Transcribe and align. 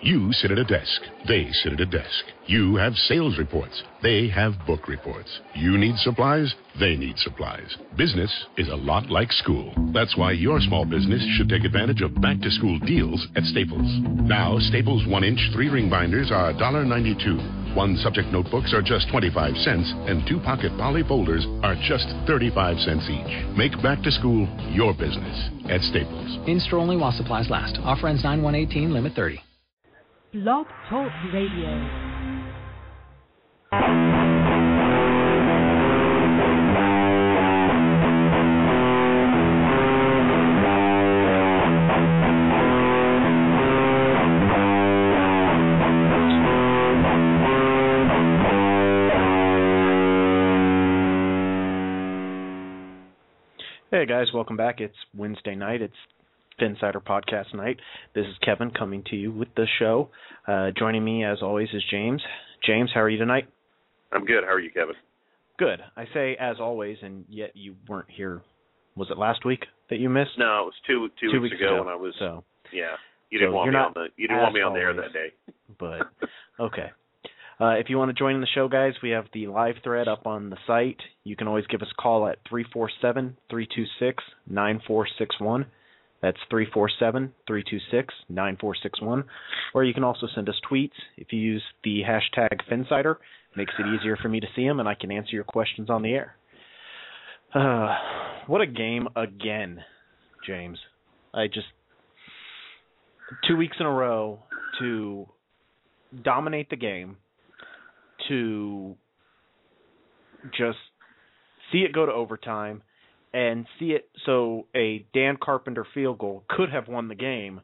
You 0.00 0.32
sit 0.32 0.52
at 0.52 0.58
a 0.58 0.64
desk. 0.64 1.02
They 1.26 1.50
sit 1.50 1.72
at 1.72 1.80
a 1.80 1.86
desk. 1.86 2.24
You 2.46 2.76
have 2.76 2.94
sales 2.94 3.36
reports. 3.36 3.82
They 4.00 4.28
have 4.28 4.64
book 4.64 4.86
reports. 4.86 5.40
You 5.56 5.76
need 5.76 5.96
supplies. 5.96 6.54
They 6.78 6.96
need 6.96 7.18
supplies. 7.18 7.76
Business 7.96 8.32
is 8.56 8.68
a 8.68 8.76
lot 8.76 9.10
like 9.10 9.32
school. 9.32 9.74
That's 9.92 10.16
why 10.16 10.32
your 10.32 10.60
small 10.60 10.84
business 10.84 11.20
should 11.36 11.48
take 11.48 11.64
advantage 11.64 12.00
of 12.00 12.14
back 12.22 12.40
to 12.42 12.50
school 12.50 12.78
deals 12.78 13.26
at 13.34 13.42
Staples. 13.42 13.90
Now, 14.22 14.58
Staples 14.60 15.04
1 15.08 15.24
inch 15.24 15.40
three 15.52 15.68
ring 15.68 15.90
binders 15.90 16.30
are 16.30 16.52
$1.92. 16.52 17.74
One 17.74 17.96
subject 17.96 18.28
notebooks 18.28 18.72
are 18.72 18.82
just 18.82 19.10
25 19.10 19.56
cents, 19.56 19.92
and 20.06 20.22
two 20.28 20.38
pocket 20.38 20.70
poly 20.78 21.02
folders 21.02 21.44
are 21.64 21.74
just 21.74 22.06
35 22.28 22.78
cents 22.78 23.10
each. 23.10 23.56
Make 23.56 23.74
back 23.82 24.04
to 24.04 24.12
school 24.12 24.46
your 24.70 24.94
business 24.94 25.50
at 25.68 25.80
Staples. 25.82 26.38
In 26.46 26.60
store 26.60 26.78
only 26.78 26.96
while 26.96 27.12
supplies 27.12 27.50
last. 27.50 27.78
Offer 27.82 28.06
ends 28.06 28.22
9 28.22 28.42
118, 28.42 28.92
limit 28.92 29.14
30. 29.14 29.42
Blog 30.44 30.66
Talk 30.88 31.10
Radio. 31.34 31.66
Hey 53.90 54.06
guys, 54.06 54.28
welcome 54.32 54.56
back. 54.56 54.80
It's 54.80 54.94
Wednesday 55.16 55.56
night. 55.56 55.82
It's 55.82 55.92
Phinsider 56.60 57.02
Podcast 57.02 57.54
night. 57.54 57.78
This 58.14 58.26
is 58.26 58.34
Kevin 58.44 58.70
coming 58.70 59.02
to 59.10 59.16
you 59.16 59.32
with 59.32 59.48
the 59.56 59.66
show. 59.78 60.10
Uh, 60.46 60.70
joining 60.76 61.04
me, 61.04 61.24
as 61.24 61.38
always, 61.42 61.68
is 61.72 61.82
James. 61.90 62.22
James, 62.66 62.90
how 62.92 63.00
are 63.02 63.08
you 63.08 63.18
tonight? 63.18 63.48
I'm 64.12 64.24
good. 64.24 64.44
How 64.44 64.52
are 64.52 64.60
you, 64.60 64.70
Kevin? 64.70 64.94
Good. 65.58 65.80
I 65.96 66.04
say 66.14 66.36
as 66.40 66.56
always, 66.60 66.98
and 67.02 67.24
yet 67.28 67.50
you 67.54 67.76
weren't 67.88 68.10
here. 68.10 68.42
Was 68.96 69.08
it 69.10 69.18
last 69.18 69.44
week 69.44 69.64
that 69.90 69.98
you 69.98 70.08
missed? 70.08 70.30
No, 70.38 70.62
it 70.62 70.64
was 70.66 70.74
two 70.86 71.08
two, 71.20 71.30
Two 71.32 71.40
weeks, 71.40 71.52
weeks 71.52 71.60
ago, 71.62 71.74
ago. 71.76 71.84
when 71.84 71.92
I 71.92 71.96
was. 71.96 72.14
So, 72.18 72.44
yeah, 72.72 72.96
you 73.30 73.38
so 73.38 73.42
didn't 73.46 73.54
want 73.54 73.70
me 73.70 73.76
on 73.76 73.92
the 73.94 74.06
you 74.16 74.26
didn't 74.28 74.42
want 74.42 74.54
me 74.54 74.60
on 74.62 74.72
the 74.74 74.80
air 74.80 74.94
that 74.94 75.12
day. 75.12 75.32
but 75.78 76.00
okay. 76.60 76.90
Uh, 77.60 77.70
if 77.74 77.90
you 77.90 77.98
want 77.98 78.08
to 78.08 78.14
join 78.14 78.40
the 78.40 78.46
show, 78.54 78.68
guys, 78.68 78.92
we 79.02 79.10
have 79.10 79.24
the 79.32 79.48
live 79.48 79.74
thread 79.82 80.06
up 80.06 80.26
on 80.28 80.48
the 80.48 80.56
site. 80.66 81.00
You 81.24 81.34
can 81.34 81.48
always 81.48 81.66
give 81.66 81.82
us 81.82 81.88
a 81.90 82.00
call 82.00 82.28
at 82.28 82.38
347 82.48 83.36
326 83.50 84.22
9461. 84.48 85.66
That's 86.20 86.38
347 86.50 87.32
326 87.46 88.14
9461. 88.28 89.24
Or 89.74 89.84
you 89.84 89.94
can 89.94 90.04
also 90.04 90.26
send 90.34 90.48
us 90.48 90.56
tweets. 90.70 90.90
If 91.16 91.28
you 91.32 91.38
use 91.38 91.62
the 91.84 92.02
hashtag 92.02 92.60
Phinsider, 92.70 93.16
makes 93.56 93.72
it 93.78 93.86
easier 93.86 94.16
for 94.16 94.28
me 94.28 94.40
to 94.40 94.46
see 94.56 94.66
them 94.66 94.80
and 94.80 94.88
I 94.88 94.94
can 94.94 95.12
answer 95.12 95.34
your 95.34 95.44
questions 95.44 95.90
on 95.90 96.02
the 96.02 96.10
air. 96.10 96.36
Uh, 97.54 97.94
what 98.46 98.60
a 98.60 98.66
game 98.66 99.08
again, 99.16 99.80
James. 100.46 100.78
I 101.32 101.46
just. 101.46 101.66
Two 103.46 103.56
weeks 103.56 103.76
in 103.78 103.84
a 103.84 103.92
row 103.92 104.38
to 104.80 105.26
dominate 106.24 106.70
the 106.70 106.76
game 106.76 107.18
to 108.28 108.96
just 110.56 110.78
see 111.70 111.78
it 111.78 111.92
go 111.92 112.06
to 112.06 112.12
overtime 112.12 112.82
and 113.32 113.66
see 113.78 113.90
it 113.92 114.08
so 114.24 114.66
a 114.74 115.04
Dan 115.12 115.36
Carpenter 115.42 115.86
field 115.94 116.18
goal 116.18 116.44
could 116.48 116.70
have 116.70 116.88
won 116.88 117.08
the 117.08 117.14
game 117.14 117.60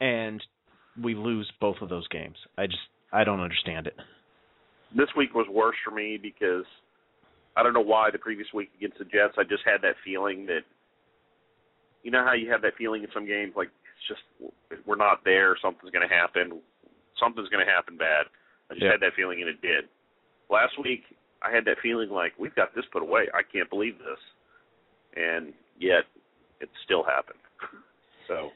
and 0.00 0.42
we 1.02 1.14
lose 1.14 1.50
both 1.60 1.76
of 1.80 1.88
those 1.88 2.06
games. 2.08 2.36
I 2.56 2.66
just 2.66 2.78
I 3.12 3.24
don't 3.24 3.40
understand 3.40 3.86
it. 3.86 3.94
This 4.96 5.08
week 5.16 5.34
was 5.34 5.46
worse 5.50 5.76
for 5.84 5.90
me 5.90 6.18
because 6.20 6.64
I 7.56 7.62
don't 7.62 7.74
know 7.74 7.80
why 7.80 8.10
the 8.10 8.18
previous 8.18 8.48
week 8.52 8.70
against 8.76 8.98
the 8.98 9.04
Jets 9.04 9.34
I 9.38 9.44
just 9.44 9.62
had 9.64 9.82
that 9.82 9.94
feeling 10.04 10.46
that 10.46 10.62
you 12.02 12.10
know 12.10 12.24
how 12.24 12.32
you 12.34 12.50
have 12.50 12.62
that 12.62 12.74
feeling 12.76 13.02
in 13.02 13.08
some 13.14 13.26
games 13.26 13.52
like 13.56 13.68
it's 13.68 14.08
just 14.08 14.82
we're 14.86 14.96
not 14.96 15.24
there, 15.24 15.56
something's 15.62 15.90
going 15.92 16.06
to 16.08 16.14
happen, 16.14 16.60
something's 17.20 17.48
going 17.48 17.64
to 17.64 17.70
happen 17.70 17.96
bad. 17.96 18.26
I 18.70 18.74
just 18.74 18.84
Yeah. 18.84 18.92
had 18.92 19.00
that 19.00 19.14
feeling 19.14 19.40
and 19.40 19.48
it 19.48 19.60
did. 19.62 19.84
Last 20.50 20.74
week 20.82 21.02
I 21.42 21.54
had 21.54 21.64
that 21.66 21.76
feeling 21.82 22.10
like 22.10 22.32
we've 22.38 22.54
got 22.54 22.74
this 22.74 22.84
put 22.92 23.02
away. 23.02 23.28
I 23.34 23.42
can't 23.42 23.70
believe 23.70 23.98
this. 23.98 24.18
And 25.16 25.52
yet 25.78 26.04
it 26.60 26.68
still 26.84 27.04
happened. 27.04 27.38
So 28.26 28.50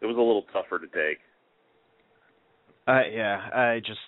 it 0.00 0.06
was 0.06 0.16
a 0.16 0.20
little 0.20 0.44
tougher 0.52 0.78
to 0.78 0.86
take. 0.86 1.18
Uh, 2.86 3.02
yeah, 3.12 3.36
I 3.54 3.80
just 3.80 4.00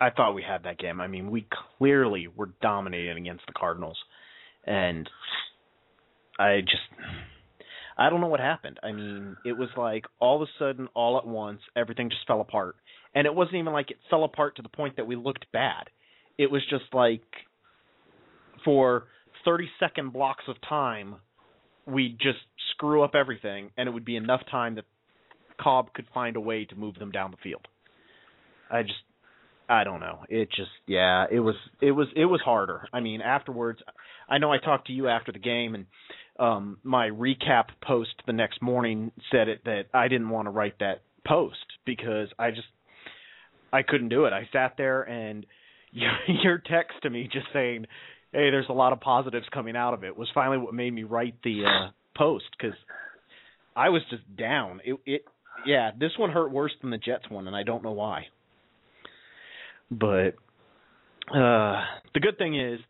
I 0.00 0.10
thought 0.10 0.34
we 0.34 0.42
had 0.42 0.64
that 0.64 0.78
game. 0.78 1.00
I 1.00 1.08
mean, 1.08 1.30
we 1.30 1.46
clearly 1.78 2.28
were 2.28 2.50
dominating 2.62 3.18
against 3.18 3.44
the 3.46 3.52
Cardinals, 3.52 3.98
and 4.64 5.08
I 6.38 6.60
just 6.60 6.82
I 7.98 8.10
don't 8.10 8.20
know 8.20 8.28
what 8.28 8.40
happened. 8.40 8.78
I 8.82 8.92
mean, 8.92 9.36
it 9.44 9.52
was 9.56 9.68
like 9.76 10.04
all 10.20 10.36
of 10.40 10.48
a 10.48 10.52
sudden, 10.58 10.88
all 10.94 11.18
at 11.18 11.26
once, 11.26 11.60
everything 11.74 12.10
just 12.10 12.26
fell 12.26 12.40
apart, 12.40 12.76
and 13.14 13.26
it 13.26 13.34
wasn't 13.34 13.56
even 13.56 13.72
like 13.72 13.90
it 13.90 13.98
fell 14.10 14.24
apart 14.24 14.56
to 14.56 14.62
the 14.62 14.68
point 14.68 14.96
that 14.96 15.06
we 15.06 15.16
looked 15.16 15.46
bad. 15.52 15.90
It 16.38 16.50
was 16.50 16.62
just 16.70 16.84
like 16.92 17.24
for 18.64 19.04
thirty 19.46 19.70
second 19.80 20.12
blocks 20.12 20.44
of 20.48 20.56
time, 20.68 21.16
we'd 21.86 22.18
just 22.18 22.40
screw 22.72 23.02
up 23.02 23.14
everything, 23.14 23.70
and 23.78 23.88
it 23.88 23.92
would 23.92 24.04
be 24.04 24.16
enough 24.16 24.42
time 24.50 24.74
that 24.74 24.84
Kolb 25.58 25.94
could 25.94 26.06
find 26.12 26.36
a 26.36 26.40
way 26.40 26.66
to 26.66 26.76
move 26.76 26.96
them 26.98 27.10
down 27.10 27.30
the 27.30 27.38
field. 27.38 27.66
I 28.70 28.82
just 28.82 28.94
I 29.68 29.84
don't 29.84 30.00
know. 30.00 30.20
It 30.28 30.48
just 30.50 30.70
yeah, 30.86 31.26
it 31.30 31.40
was 31.40 31.54
it 31.80 31.92
was 31.92 32.08
it 32.14 32.26
was 32.26 32.40
harder. 32.44 32.88
I 32.92 33.00
mean, 33.00 33.20
afterwards 33.20 33.80
I 34.28 34.38
know 34.38 34.52
I 34.52 34.58
talked 34.58 34.88
to 34.88 34.92
you 34.92 35.08
after 35.08 35.32
the 35.32 35.38
game 35.38 35.74
and 35.74 35.86
um 36.38 36.78
my 36.82 37.08
recap 37.08 37.66
post 37.82 38.10
the 38.26 38.32
next 38.32 38.60
morning 38.60 39.12
said 39.30 39.48
it 39.48 39.64
that 39.64 39.84
I 39.94 40.08
didn't 40.08 40.28
want 40.28 40.46
to 40.46 40.50
write 40.50 40.78
that 40.80 41.02
post 41.26 41.64
because 41.84 42.28
I 42.38 42.50
just 42.50 42.68
I 43.72 43.82
couldn't 43.82 44.08
do 44.08 44.26
it. 44.26 44.32
I 44.32 44.48
sat 44.52 44.74
there 44.76 45.02
and 45.02 45.46
your, 45.92 46.12
your 46.42 46.58
text 46.58 46.96
to 47.02 47.10
me 47.10 47.28
just 47.32 47.46
saying, 47.52 47.86
"Hey, 48.32 48.50
there's 48.50 48.68
a 48.68 48.74
lot 48.74 48.92
of 48.92 49.00
positives 49.00 49.46
coming 49.52 49.76
out 49.76 49.94
of 49.94 50.04
it." 50.04 50.16
was 50.16 50.28
finally 50.34 50.58
what 50.58 50.74
made 50.74 50.92
me 50.92 51.04
write 51.04 51.34
the 51.42 51.64
uh 51.64 51.90
post 52.16 52.46
cuz 52.58 52.74
I 53.74 53.90
was 53.90 54.02
just 54.10 54.36
down. 54.36 54.80
It 54.84 54.96
it 55.04 55.24
yeah, 55.64 55.90
this 55.98 56.12
one 56.18 56.30
hurt 56.30 56.50
worse 56.50 56.72
than 56.80 56.90
the 56.90 56.98
Jets 56.98 57.28
one, 57.28 57.46
and 57.46 57.56
I 57.56 57.62
don't 57.62 57.82
know 57.82 57.92
why. 57.92 58.28
But 59.90 60.34
uh 61.30 61.84
the 62.14 62.20
good 62.20 62.38
thing 62.38 62.58
is, 62.58 62.80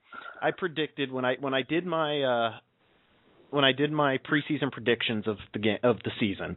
I 0.40 0.50
predicted 0.50 1.10
when 1.10 1.24
I 1.24 1.36
when 1.40 1.54
I 1.54 1.62
did 1.62 1.86
my 1.86 2.22
uh 2.22 2.50
when 3.50 3.64
I 3.64 3.72
did 3.72 3.92
my 3.92 4.18
preseason 4.18 4.70
predictions 4.70 5.26
of 5.26 5.38
the 5.52 5.58
game 5.58 5.78
of 5.82 5.96
the 6.04 6.10
season, 6.20 6.56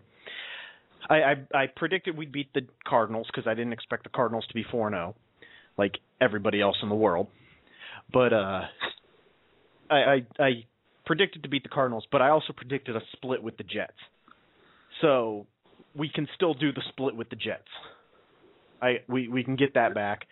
I 1.10 1.16
I, 1.16 1.36
I 1.54 1.68
predicted 1.76 2.18
we'd 2.18 2.32
beat 2.32 2.54
the 2.54 2.62
Cardinals 2.88 3.28
because 3.28 3.48
I 3.48 3.54
didn't 3.54 3.74
expect 3.74 4.04
the 4.04 4.10
Cardinals 4.10 4.46
to 4.48 4.54
be 4.54 4.64
four 4.70 4.90
zero, 4.90 5.16
like 5.78 5.98
everybody 6.20 6.62
else 6.62 6.78
in 6.84 6.90
the 6.90 6.96
world. 6.96 7.28
But 8.12 8.34
uh, 8.34 8.62
I, 9.90 9.96
I 9.96 10.26
I 10.40 10.50
predicted 11.06 11.44
to 11.44 11.50
beat 11.50 11.64
the 11.64 11.70
Cardinals, 11.70 12.06
but 12.12 12.22
I 12.22 12.30
also 12.30 12.54
predicted 12.54 12.96
a 12.96 13.02
split 13.14 13.42
with 13.42 13.58
the 13.58 13.64
Jets. 13.64 13.98
So 15.02 15.48
we 15.96 16.10
can 16.10 16.28
still 16.36 16.54
do 16.54 16.72
the 16.72 16.82
split 16.90 17.16
with 17.16 17.30
the 17.30 17.36
Jets. 17.36 17.68
I 18.82 18.98
we 19.08 19.28
we 19.28 19.44
can 19.44 19.56
get 19.56 19.74
that 19.76 19.94
back. 19.94 20.26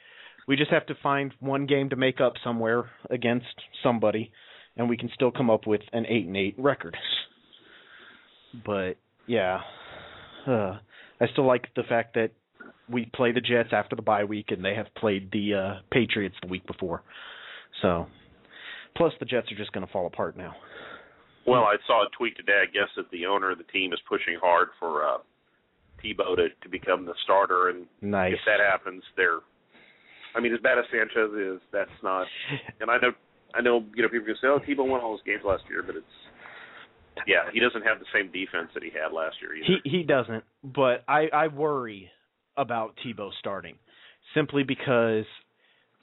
We 0.48 0.56
just 0.56 0.72
have 0.72 0.86
to 0.88 0.96
find 1.04 1.34
one 1.40 1.66
game 1.66 1.90
to 1.90 1.96
make 1.96 2.22
up 2.22 2.34
somewhere 2.44 2.90
against 3.10 3.46
somebody, 3.84 4.32
and 4.78 4.90
we 4.90 4.98
can 4.98 5.09
still 5.14 5.32
come 5.32 5.50
up 5.50 5.68
with 5.68 5.82
an 5.92 6.06
eight 6.08 6.26
and 6.26 6.38
eight 6.38 6.56
record. 6.58 6.96
But 8.66 8.94
yeah, 9.28 9.59
uh, 10.48 10.78
I 11.20 11.28
still 11.34 11.46
like 11.46 11.68
the 11.76 11.84
fact 11.84 12.16
that 12.16 12.32
we 12.90 13.09
play 13.14 13.34
the 13.34 13.41
Jets 13.41 13.70
after 13.73 13.96
the 13.96 14.02
bye 14.02 14.23
week, 14.23 14.47
and 14.50 14.64
they 14.64 14.76
have 14.76 14.88
played 14.96 15.32
the 15.32 15.53
uh, 15.53 15.73
Patriots 15.91 16.35
the 16.41 16.47
week 16.47 16.66
before. 16.66 17.03
So, 17.82 18.08
plus 18.96 19.14
the 19.20 19.26
Jets 19.26 19.52
are 19.52 19.56
just 19.56 19.72
going 19.72 19.85
to 19.85 19.91
fall 19.91 20.08
apart 20.08 20.38
now. 20.38 20.56
Well, 21.46 21.64
I 21.64 21.76
saw 21.88 22.06
a 22.06 22.09
tweet 22.18 22.35
today. 22.35 22.64
I 22.64 22.66
guess 22.66 22.90
that 22.97 23.09
the 23.12 23.26
owner 23.26 23.52
of 23.52 23.58
the 23.58 23.64
team 23.66 23.94
is 23.94 24.00
pushing 24.09 24.38
hard 24.41 24.70
for 24.79 25.06
uh, 25.06 25.18
Tebow 26.03 26.35
to 26.35 26.47
to 26.62 26.70
become 26.70 27.06
the 27.06 27.14
starter, 27.24 27.70
and 27.70 27.85
Nice. 28.02 28.34
if 28.34 28.40
that 28.46 28.59
happens, 28.59 29.03
they're. 29.16 29.40
I 30.35 30.41
mean, 30.41 30.53
as 30.53 30.59
bad 30.59 30.78
as 30.78 30.85
Sanchez 30.91 31.32
is, 31.34 31.62
that's 31.72 31.90
not. 32.03 32.28
And 32.82 32.91
I 32.91 32.97
know, 32.97 33.12
I 33.56 33.62
know, 33.62 33.84
you 33.96 34.03
know, 34.03 34.09
people 34.09 34.26
can 34.28 34.35
say, 34.41 34.47
"Oh, 34.47 34.59
Tebow 34.59 34.88
won 34.88 35.02
all 35.02 35.12
those 35.12 35.23
games 35.26 35.41
last 35.46 35.64
year," 35.70 35.84
but 35.85 35.96
it's. 35.96 36.06
Yeah, 37.26 37.50
he 37.52 37.59
doesn't 37.59 37.82
have 37.82 37.97
the 38.00 38.06
same 38.14 38.28
defense 38.32 38.70
that 38.76 38.84
he 38.84 38.91
had 38.91 39.12
last 39.12 39.38
year 39.41 39.56
either. 39.56 39.80
He 39.84 39.90
he 39.90 40.03
doesn't, 40.03 40.44
but 40.64 41.03
I 41.08 41.28
I 41.34 41.47
worry 41.47 42.12
about 42.58 42.96
Tebow 43.06 43.30
starting 43.40 43.76
simply 44.35 44.64
because 44.64 45.26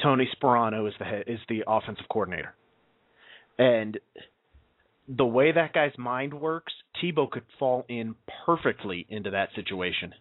Tony 0.02 0.28
Sparano 0.36 0.88
is 0.88 0.94
the 0.98 1.04
head, 1.04 1.24
is 1.26 1.40
the 1.48 1.64
offensive 1.66 2.06
coordinator, 2.10 2.54
and 3.58 3.98
the 5.08 5.26
way 5.26 5.52
that 5.52 5.72
guy's 5.72 5.96
mind 5.98 6.34
works, 6.34 6.72
Tebow 7.02 7.30
could 7.30 7.44
fall 7.58 7.84
in 7.88 8.14
perfectly 8.46 9.06
into 9.08 9.30
that 9.30 9.50
situation 9.54 10.14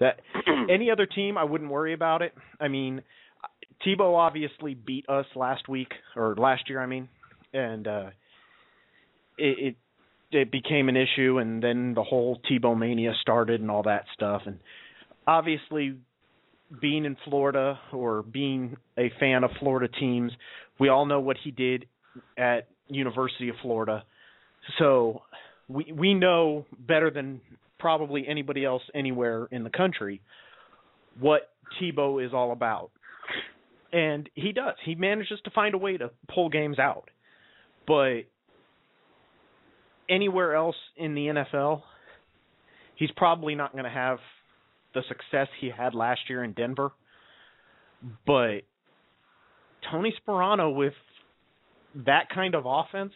That 0.00 0.20
any 0.70 0.90
other 0.90 1.06
team, 1.06 1.36
I 1.36 1.44
wouldn't 1.44 1.70
worry 1.70 1.92
about 1.92 2.22
it. 2.22 2.32
I 2.60 2.68
mean, 2.68 3.02
Tebow 3.86 4.16
obviously 4.16 4.74
beat 4.74 5.08
us 5.08 5.26
last 5.36 5.68
week 5.68 5.92
or 6.16 6.34
last 6.36 6.68
year, 6.68 6.80
I 6.80 6.86
mean, 6.86 7.08
and 7.52 7.86
uh, 7.86 8.06
it, 9.36 9.58
it 9.58 9.76
it 10.30 10.52
became 10.52 10.88
an 10.88 10.96
issue, 10.96 11.38
and 11.38 11.62
then 11.62 11.94
the 11.94 12.02
whole 12.02 12.40
Tebow 12.50 12.78
mania 12.78 13.12
started 13.22 13.60
and 13.60 13.70
all 13.70 13.84
that 13.84 14.04
stuff. 14.14 14.42
And 14.46 14.58
obviously, 15.26 15.96
being 16.80 17.04
in 17.04 17.16
Florida 17.24 17.78
or 17.92 18.22
being 18.22 18.76
a 18.98 19.10
fan 19.18 19.44
of 19.44 19.50
Florida 19.58 19.88
teams, 19.88 20.32
we 20.78 20.88
all 20.88 21.06
know 21.06 21.20
what 21.20 21.36
he 21.42 21.50
did 21.50 21.86
at 22.36 22.68
University 22.88 23.48
of 23.48 23.56
Florida. 23.62 24.04
So 24.78 25.22
we 25.68 25.92
we 25.92 26.14
know 26.14 26.66
better 26.78 27.10
than 27.10 27.40
probably 27.78 28.26
anybody 28.26 28.64
else 28.64 28.82
anywhere 28.94 29.48
in 29.50 29.64
the 29.64 29.70
country 29.70 30.20
what 31.20 31.50
Tebow 31.80 32.24
is 32.24 32.32
all 32.32 32.52
about. 32.52 32.90
And 33.92 34.28
he 34.34 34.52
does. 34.52 34.74
He 34.84 34.94
manages 34.94 35.40
to 35.44 35.50
find 35.50 35.74
a 35.74 35.78
way 35.78 35.96
to 35.96 36.10
pull 36.32 36.48
games 36.48 36.78
out. 36.78 37.08
But 37.86 38.22
anywhere 40.08 40.54
else 40.54 40.76
in 40.96 41.14
the 41.14 41.26
NFL, 41.26 41.82
he's 42.96 43.10
probably 43.16 43.54
not 43.54 43.72
going 43.72 43.84
to 43.84 43.90
have 43.90 44.18
the 44.98 45.08
success 45.08 45.48
he 45.60 45.70
had 45.70 45.94
last 45.94 46.20
year 46.28 46.42
in 46.42 46.52
Denver. 46.52 46.90
But 48.26 48.62
Tony 49.90 50.14
Sparano 50.20 50.74
with 50.74 50.94
that 52.06 52.28
kind 52.34 52.54
of 52.54 52.64
offense 52.66 53.12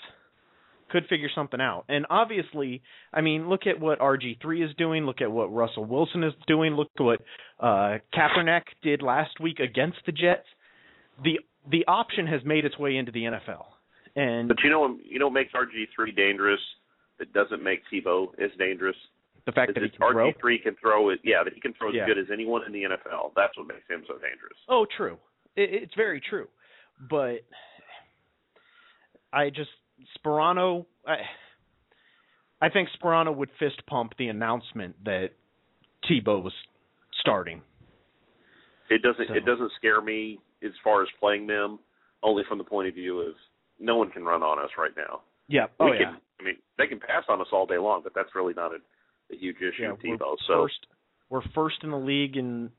could 0.91 1.05
figure 1.09 1.31
something 1.35 1.61
out. 1.61 1.85
And 1.89 2.07
obviously, 2.11 2.83
I 3.13 3.23
mean, 3.23 3.49
look 3.49 3.63
at 3.67 3.81
what 3.81 3.99
RG3 3.99 4.65
is 4.65 4.75
doing, 4.77 5.05
look 5.05 5.21
at 5.21 5.33
what 5.33 5.53
Russell 5.53 5.85
Wilson 5.85 6.23
is 6.23 6.35
doing, 6.47 6.75
look 6.75 6.91
at 6.99 7.03
what 7.03 7.21
uh 7.59 7.99
Kaepernick 8.15 8.63
did 8.83 9.03
last 9.03 9.41
week 9.41 9.59
against 9.59 9.99
the 10.07 10.13
Jets. 10.13 10.47
The 11.25 11.41
the 11.71 11.85
option 11.87 12.27
has 12.27 12.41
made 12.45 12.65
its 12.65 12.79
way 12.79 12.97
into 12.97 13.13
the 13.13 13.25
NFL. 13.25 13.65
And 14.15 14.49
But 14.49 14.59
you 14.63 14.71
know, 14.71 14.99
you 15.03 15.19
know, 15.19 15.27
what 15.27 15.35
makes 15.35 15.53
RG 15.53 15.87
three 15.95 16.13
dangerous. 16.13 16.61
That 17.19 17.33
doesn't 17.33 17.63
make 17.63 17.81
Tebow 17.93 18.29
as 18.43 18.51
dangerous. 18.59 18.97
The 19.45 19.53
fact 19.53 19.71
Is 19.71 19.75
that 19.75 19.83
he 19.83 19.89
that 19.91 19.99
can 19.99 20.13
throw. 20.13 20.31
RG 20.33 20.41
three 20.41 20.59
can 20.59 20.77
throw 20.81 21.09
it. 21.11 21.21
Yeah, 21.25 21.43
that 21.45 21.53
he 21.53 21.61
can 21.61 21.73
throw 21.75 21.89
as 21.89 21.95
Yeah. 21.97 22.07
good 22.07 22.19
as 22.19 22.27
anyone 22.33 22.63
in 22.65 22.73
the 22.73 22.85
NFL. 22.85 23.33
That's 23.35 23.57
what 23.59 23.67
makes 23.67 23.89
him 23.89 24.05
so 24.07 24.15
dangerous. 24.15 24.57
Oh, 24.69 24.87
true. 24.97 25.19
It, 25.57 25.71
it's 25.83 25.95
very 25.97 26.21
true. 26.21 26.47
But 27.11 27.41
I 29.33 29.51
just 29.51 29.71
Sparano. 30.19 30.87
I, 31.07 31.17
I 32.61 32.69
think 32.69 32.89
Sparano 33.03 33.35
would 33.35 33.51
fist 33.59 33.83
pump 33.87 34.13
the 34.19 34.29
announcement 34.29 34.95
that 35.05 35.31
Tebow 36.09 36.43
was 36.43 36.53
starting. 37.21 37.63
It 38.91 39.03
doesn't. 39.03 39.29
So- 39.29 39.35
It 39.35 39.45
doesn't 39.45 39.73
scare 39.77 40.01
me 40.01 40.39
as 40.65 40.73
far 40.85 41.03
as 41.03 41.09
playing 41.19 41.47
them. 41.47 41.79
Only 42.23 42.45
from 42.49 42.59
the 42.59 42.65
point 42.65 42.87
of 42.87 42.95
view 42.95 43.21
of 43.21 43.35
no 43.81 43.97
one 43.97 44.11
can 44.11 44.25
run 44.25 44.45
on 44.45 44.61
us 44.61 44.71
right 44.79 44.93
now. 44.97 45.23
Yeah. 45.49 45.67
We 45.81 45.87
Oh 45.87 45.91
can. 45.91 46.01
yeah. 46.01 46.15
I 46.39 46.43
mean, 46.45 46.57
they 46.79 46.87
can 46.87 47.01
pass 47.01 47.25
on 47.29 47.41
us 47.41 47.49
all 47.53 47.67
day 47.67 47.79
long, 47.79 48.03
but 48.05 48.13
that's 48.15 48.29
really 48.37 48.55
not 48.55 48.71
a, 48.73 48.77
a 49.33 49.37
huge 49.37 49.57
issue 49.57 49.83
Yeah, 49.83 49.93
with 49.93 50.01
we're 50.05 50.19
So 50.47 50.63
first, 50.63 50.87
we're 51.31 51.43
first 51.55 51.77
in 51.83 51.91
the 51.91 51.99
league 51.99 52.37
in 52.37 52.71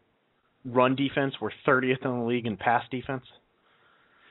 run 0.65 0.95
defense. 0.95 1.33
We're 1.41 1.51
30th 1.67 2.05
in 2.05 2.19
the 2.19 2.25
league 2.25 2.45
in 2.45 2.57
pass 2.57 2.83
defense. 2.91 3.23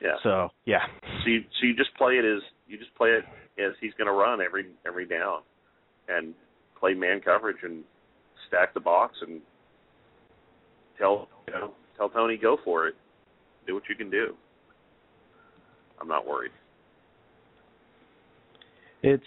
yeah. 0.01 0.15
So 0.23 0.49
yeah. 0.65 0.85
So 1.23 1.29
you, 1.29 1.41
so 1.59 1.67
you 1.67 1.75
just 1.75 1.93
play 1.97 2.13
it 2.13 2.25
as 2.25 2.41
you 2.67 2.77
just 2.77 2.93
play 2.95 3.09
it 3.09 3.23
as 3.61 3.73
he's 3.81 3.93
going 3.97 4.07
to 4.07 4.13
run 4.13 4.41
every 4.41 4.65
every 4.87 5.05
down, 5.05 5.41
and 6.07 6.33
play 6.79 6.93
man 6.93 7.21
coverage 7.21 7.57
and 7.63 7.83
stack 8.47 8.73
the 8.73 8.79
box 8.79 9.15
and 9.21 9.41
tell 10.97 11.27
you 11.47 11.53
know 11.53 11.73
tell 11.97 12.09
Tony 12.09 12.37
go 12.37 12.57
for 12.63 12.87
it, 12.87 12.95
do 13.67 13.73
what 13.75 13.83
you 13.89 13.95
can 13.95 14.09
do. 14.09 14.35
I'm 16.01 16.07
not 16.07 16.25
worried. 16.25 16.51
It's 19.03 19.23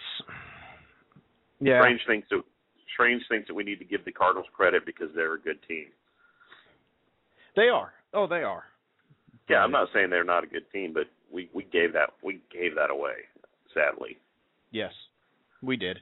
yeah. 1.61 1.81
Strange 1.81 2.01
things 2.07 2.25
that 2.31 2.43
strange 2.93 3.23
things 3.29 3.45
that 3.49 3.55
we 3.55 3.65
need 3.65 3.79
to 3.79 3.85
give 3.85 4.05
the 4.05 4.13
Cardinals 4.13 4.47
credit 4.55 4.85
because 4.87 5.09
they're 5.15 5.35
a 5.35 5.41
good 5.41 5.59
team. 5.67 5.87
They 7.55 7.69
are. 7.69 7.93
Oh, 8.13 8.27
they 8.27 8.43
are. 8.43 8.65
Yeah, 9.49 9.59
I'm 9.59 9.71
not 9.71 9.89
saying 9.95 10.11
they're 10.11 10.25
not 10.25 10.45
a 10.45 10.47
good 10.47 10.71
team, 10.73 10.93
but 10.93 11.05
we 11.33 11.49
we 11.55 11.65
gave 11.65 11.93
that 11.93 12.11
we 12.23 12.41
gave 12.53 12.75
that 12.75 12.91
away 12.91 13.15
sadly. 13.77 14.19
Yes, 14.71 14.93
we 15.63 15.77
did. 15.77 15.99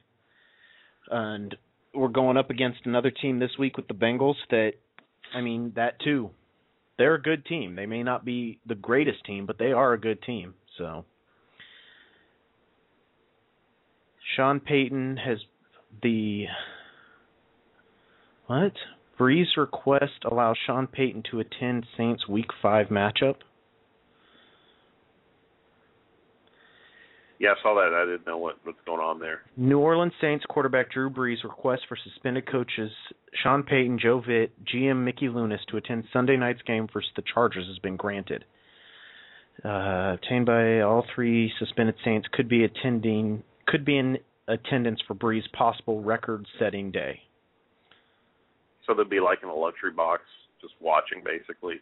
And 1.09 1.55
we're 1.93 2.07
going 2.07 2.37
up 2.37 2.49
against 2.49 2.79
another 2.85 3.11
team 3.11 3.39
this 3.39 3.51
week 3.59 3.77
with 3.77 3.87
the 3.87 3.93
Bengals 3.93 4.35
that 4.49 4.73
I 5.33 5.41
mean, 5.41 5.73
that 5.75 5.99
too. 5.99 6.31
They're 6.97 7.15
a 7.15 7.21
good 7.21 7.45
team. 7.45 7.75
They 7.75 7.85
may 7.85 8.03
not 8.03 8.23
be 8.23 8.59
the 8.65 8.75
greatest 8.75 9.25
team, 9.25 9.45
but 9.45 9.57
they 9.57 9.73
are 9.73 9.93
a 9.93 9.99
good 9.99 10.21
team. 10.23 10.53
So 10.77 11.03
Sean 14.35 14.59
Payton 14.59 15.17
has 15.17 15.39
the 16.01 16.45
what? 18.47 18.73
Brees 19.19 19.57
request 19.57 20.25
allows 20.29 20.57
Sean 20.65 20.87
Payton 20.87 21.23
to 21.31 21.39
attend 21.39 21.85
Saints 21.97 22.27
week 22.27 22.49
5 22.61 22.87
matchup. 22.87 23.35
Yeah, 27.39 27.49
I 27.49 27.61
saw 27.61 27.75
that. 27.75 27.93
I 27.93 28.05
didn't 28.09 28.25
know 28.25 28.37
what 28.37 28.55
what's 28.63 28.77
going 28.85 29.01
on 29.01 29.19
there. 29.19 29.41
New 29.57 29.79
Orleans 29.79 30.13
Saints 30.21 30.45
quarterback 30.47 30.91
Drew 30.91 31.09
Brees 31.09 31.43
request 31.43 31.83
for 31.87 31.97
suspended 32.01 32.49
coaches 32.49 32.91
Sean 33.43 33.63
Payton, 33.63 33.99
Joe 34.01 34.21
Vitt, 34.27 34.51
GM 34.73 35.03
Mickey 35.03 35.27
Loomis 35.27 35.59
to 35.69 35.77
attend 35.77 36.05
Sunday 36.13 36.37
night's 36.37 36.61
game 36.61 36.87
versus 36.93 37.11
the 37.15 37.23
Chargers 37.33 37.67
has 37.67 37.77
been 37.79 37.97
granted. 37.97 38.45
Uh, 39.63 40.13
obtained 40.15 40.45
by 40.45 40.81
all 40.81 41.05
three 41.13 41.51
suspended 41.59 41.95
Saints 42.03 42.27
could 42.31 42.47
be 42.47 42.63
attending 42.63 43.43
could 43.67 43.83
be 43.83 43.97
in 43.97 44.17
attendance 44.47 44.99
for 45.07 45.15
Brees' 45.15 45.51
possible 45.53 46.01
record-setting 46.01 46.91
day. 46.91 47.19
So 48.85 48.93
they'd 48.93 49.09
be 49.09 49.19
like 49.19 49.39
in 49.43 49.49
a 49.49 49.55
luxury 49.55 49.91
box, 49.91 50.21
just 50.61 50.73
watching 50.79 51.23
basically. 51.23 51.75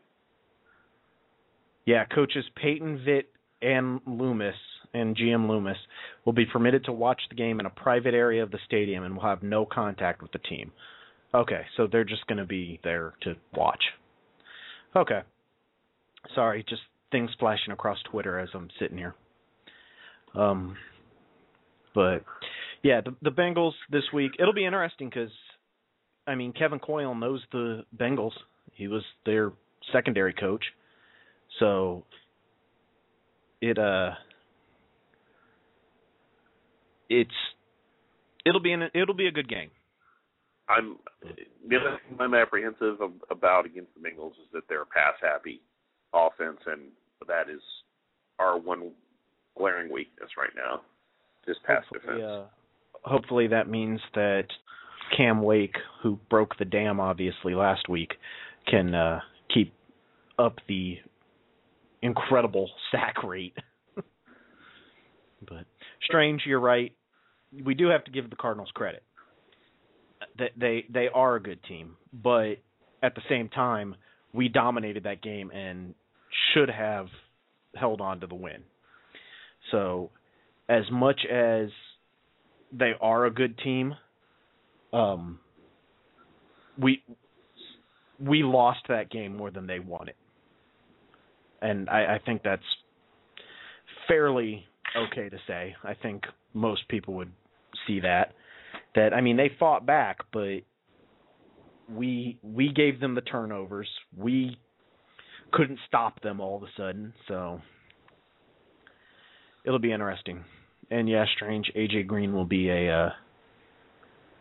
Yeah, 1.85 2.05
coaches 2.05 2.45
Payton, 2.55 3.03
Vitt, 3.05 3.25
and 3.61 3.99
Loomis 4.05 4.55
and 4.93 5.15
GM 5.15 5.49
Loomis 5.49 5.77
will 6.25 6.33
be 6.33 6.45
permitted 6.45 6.85
to 6.85 6.91
watch 6.91 7.21
the 7.29 7.35
game 7.35 7.59
in 7.59 7.65
a 7.65 7.69
private 7.69 8.13
area 8.13 8.43
of 8.43 8.51
the 8.51 8.59
stadium 8.65 9.03
and 9.03 9.15
will 9.15 9.23
have 9.23 9.43
no 9.43 9.65
contact 9.65 10.21
with 10.21 10.31
the 10.31 10.39
team. 10.39 10.71
Okay, 11.33 11.61
so 11.75 11.87
they're 11.87 12.03
just 12.03 12.27
going 12.27 12.37
to 12.37 12.45
be 12.45 12.79
there 12.83 13.13
to 13.21 13.33
watch. 13.55 13.83
Okay. 14.95 15.21
Sorry, 16.35 16.63
just 16.69 16.83
things 17.11 17.31
flashing 17.39 17.73
across 17.73 17.97
Twitter 18.09 18.39
as 18.39 18.49
I'm 18.53 18.69
sitting 18.79 18.97
here. 18.97 19.15
Um 20.35 20.77
but 21.93 22.23
yeah, 22.83 23.01
the 23.01 23.15
the 23.21 23.31
Bengals 23.31 23.73
this 23.89 24.03
week, 24.13 24.33
it'll 24.39 24.53
be 24.53 24.65
interesting 24.65 25.09
cuz 25.11 25.31
I 26.25 26.35
mean, 26.35 26.53
Kevin 26.53 26.79
Coyle 26.79 27.15
knows 27.15 27.43
the 27.51 27.85
Bengals. 27.95 28.37
He 28.73 28.87
was 28.87 29.03
their 29.25 29.51
secondary 29.91 30.33
coach. 30.33 30.63
So 31.59 32.05
it 33.61 33.77
uh 33.77 34.11
it's 37.09 37.31
it'll 38.45 38.61
be 38.61 38.71
an 38.71 38.89
it'll 38.93 39.15
be 39.15 39.27
a 39.27 39.31
good 39.31 39.49
game. 39.49 39.69
I'm 40.69 40.97
the 41.67 41.75
other 41.77 41.99
thing 42.07 42.17
I'm 42.19 42.33
apprehensive 42.33 42.97
about 43.29 43.65
against 43.65 43.91
the 43.95 43.99
Bengals 43.99 44.31
is 44.31 44.47
that 44.53 44.63
they're 44.69 44.83
a 44.83 44.85
pass 44.85 45.13
happy 45.21 45.61
offense, 46.13 46.59
and 46.65 46.81
that 47.27 47.49
is 47.49 47.61
our 48.39 48.57
one 48.57 48.91
glaring 49.57 49.91
weakness 49.91 50.29
right 50.37 50.53
now. 50.55 50.81
Just 51.45 51.63
pass 51.63 51.83
hopefully, 51.91 52.17
defense. 52.17 52.23
uh, 52.23 52.45
hopefully 53.03 53.47
that 53.47 53.69
means 53.69 53.99
that 54.15 54.45
Cam 55.17 55.41
Wake, 55.41 55.75
who 56.01 56.19
broke 56.29 56.57
the 56.57 56.65
dam 56.65 56.99
obviously 56.99 57.53
last 57.53 57.89
week, 57.89 58.13
can 58.69 58.95
uh 58.95 59.19
keep 59.53 59.73
up 60.39 60.57
the 60.67 60.97
incredible 62.01 62.69
sack 62.91 63.23
rate. 63.23 63.57
but 63.95 65.65
strange, 66.05 66.41
you're 66.45 66.59
right. 66.59 66.93
We 67.63 67.73
do 67.73 67.87
have 67.89 68.03
to 68.05 68.11
give 68.11 68.29
the 68.29 68.35
Cardinals 68.35 68.71
credit. 68.73 69.03
That 70.39 70.51
they 70.57 70.85
they 70.89 71.09
are 71.13 71.35
a 71.35 71.43
good 71.43 71.61
team, 71.63 71.97
but 72.13 72.55
at 73.03 73.13
the 73.15 73.21
same 73.29 73.49
time, 73.49 73.95
we 74.33 74.47
dominated 74.47 75.03
that 75.03 75.21
game 75.21 75.51
and 75.51 75.93
should 76.53 76.69
have 76.69 77.07
held 77.75 78.01
on 78.01 78.21
to 78.21 78.27
the 78.27 78.35
win. 78.35 78.63
So, 79.71 80.09
as 80.69 80.83
much 80.91 81.21
as 81.31 81.69
they 82.71 82.93
are 83.01 83.25
a 83.25 83.31
good 83.31 83.57
team, 83.59 83.95
um, 84.91 85.39
we 86.77 87.03
we 88.19 88.43
lost 88.43 88.79
that 88.89 89.09
game 89.09 89.35
more 89.35 89.51
than 89.51 89.67
they 89.67 89.79
won 89.79 90.07
it, 90.07 90.15
and 91.61 91.89
I, 91.89 92.15
I 92.15 92.19
think 92.25 92.41
that's 92.43 92.63
fairly 94.07 94.65
okay 94.95 95.29
to 95.29 95.37
say. 95.47 95.75
I 95.83 95.93
think 95.93 96.23
most 96.53 96.87
people 96.87 97.15
would 97.15 97.31
see 97.87 97.99
that. 98.01 98.33
That 98.95 99.13
I 99.13 99.21
mean, 99.21 99.37
they 99.37 99.51
fought 99.59 99.85
back, 99.85 100.19
but 100.31 100.59
we 101.89 102.39
we 102.41 102.71
gave 102.71 102.99
them 102.99 103.15
the 103.15 103.21
turnovers. 103.21 103.89
We 104.17 104.57
couldn't 105.51 105.79
stop 105.87 106.21
them 106.21 106.39
all 106.39 106.57
of 106.57 106.63
a 106.63 106.69
sudden, 106.77 107.13
so 107.27 107.61
it'll 109.65 109.79
be 109.79 109.91
interesting. 109.91 110.43
And 110.89 111.09
yeah, 111.09 111.25
strange. 111.35 111.71
AJ 111.75 112.07
Green 112.07 112.33
will 112.33 112.45
be 112.45 112.69
a 112.69 112.91
uh, 112.91 113.09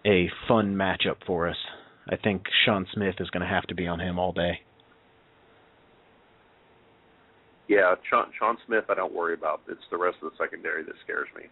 a 0.06 0.30
fun 0.48 0.74
matchup 0.74 1.16
for 1.26 1.48
us. 1.48 1.56
I 2.08 2.16
think 2.16 2.42
Sean 2.64 2.86
Smith 2.92 3.14
is 3.20 3.30
going 3.30 3.42
to 3.42 3.48
have 3.48 3.64
to 3.68 3.74
be 3.74 3.86
on 3.86 4.00
him 4.00 4.18
all 4.18 4.32
day. 4.32 4.60
Yeah, 7.68 7.94
Sean, 8.10 8.26
Sean 8.38 8.58
Smith, 8.66 8.84
I 8.88 8.94
don't 8.94 9.14
worry 9.14 9.34
about. 9.34 9.62
It's 9.68 9.80
the 9.90 9.96
rest 9.96 10.16
of 10.22 10.30
the 10.30 10.36
secondary 10.44 10.82
that 10.84 10.94
scares 11.04 11.28
me. 11.36 11.44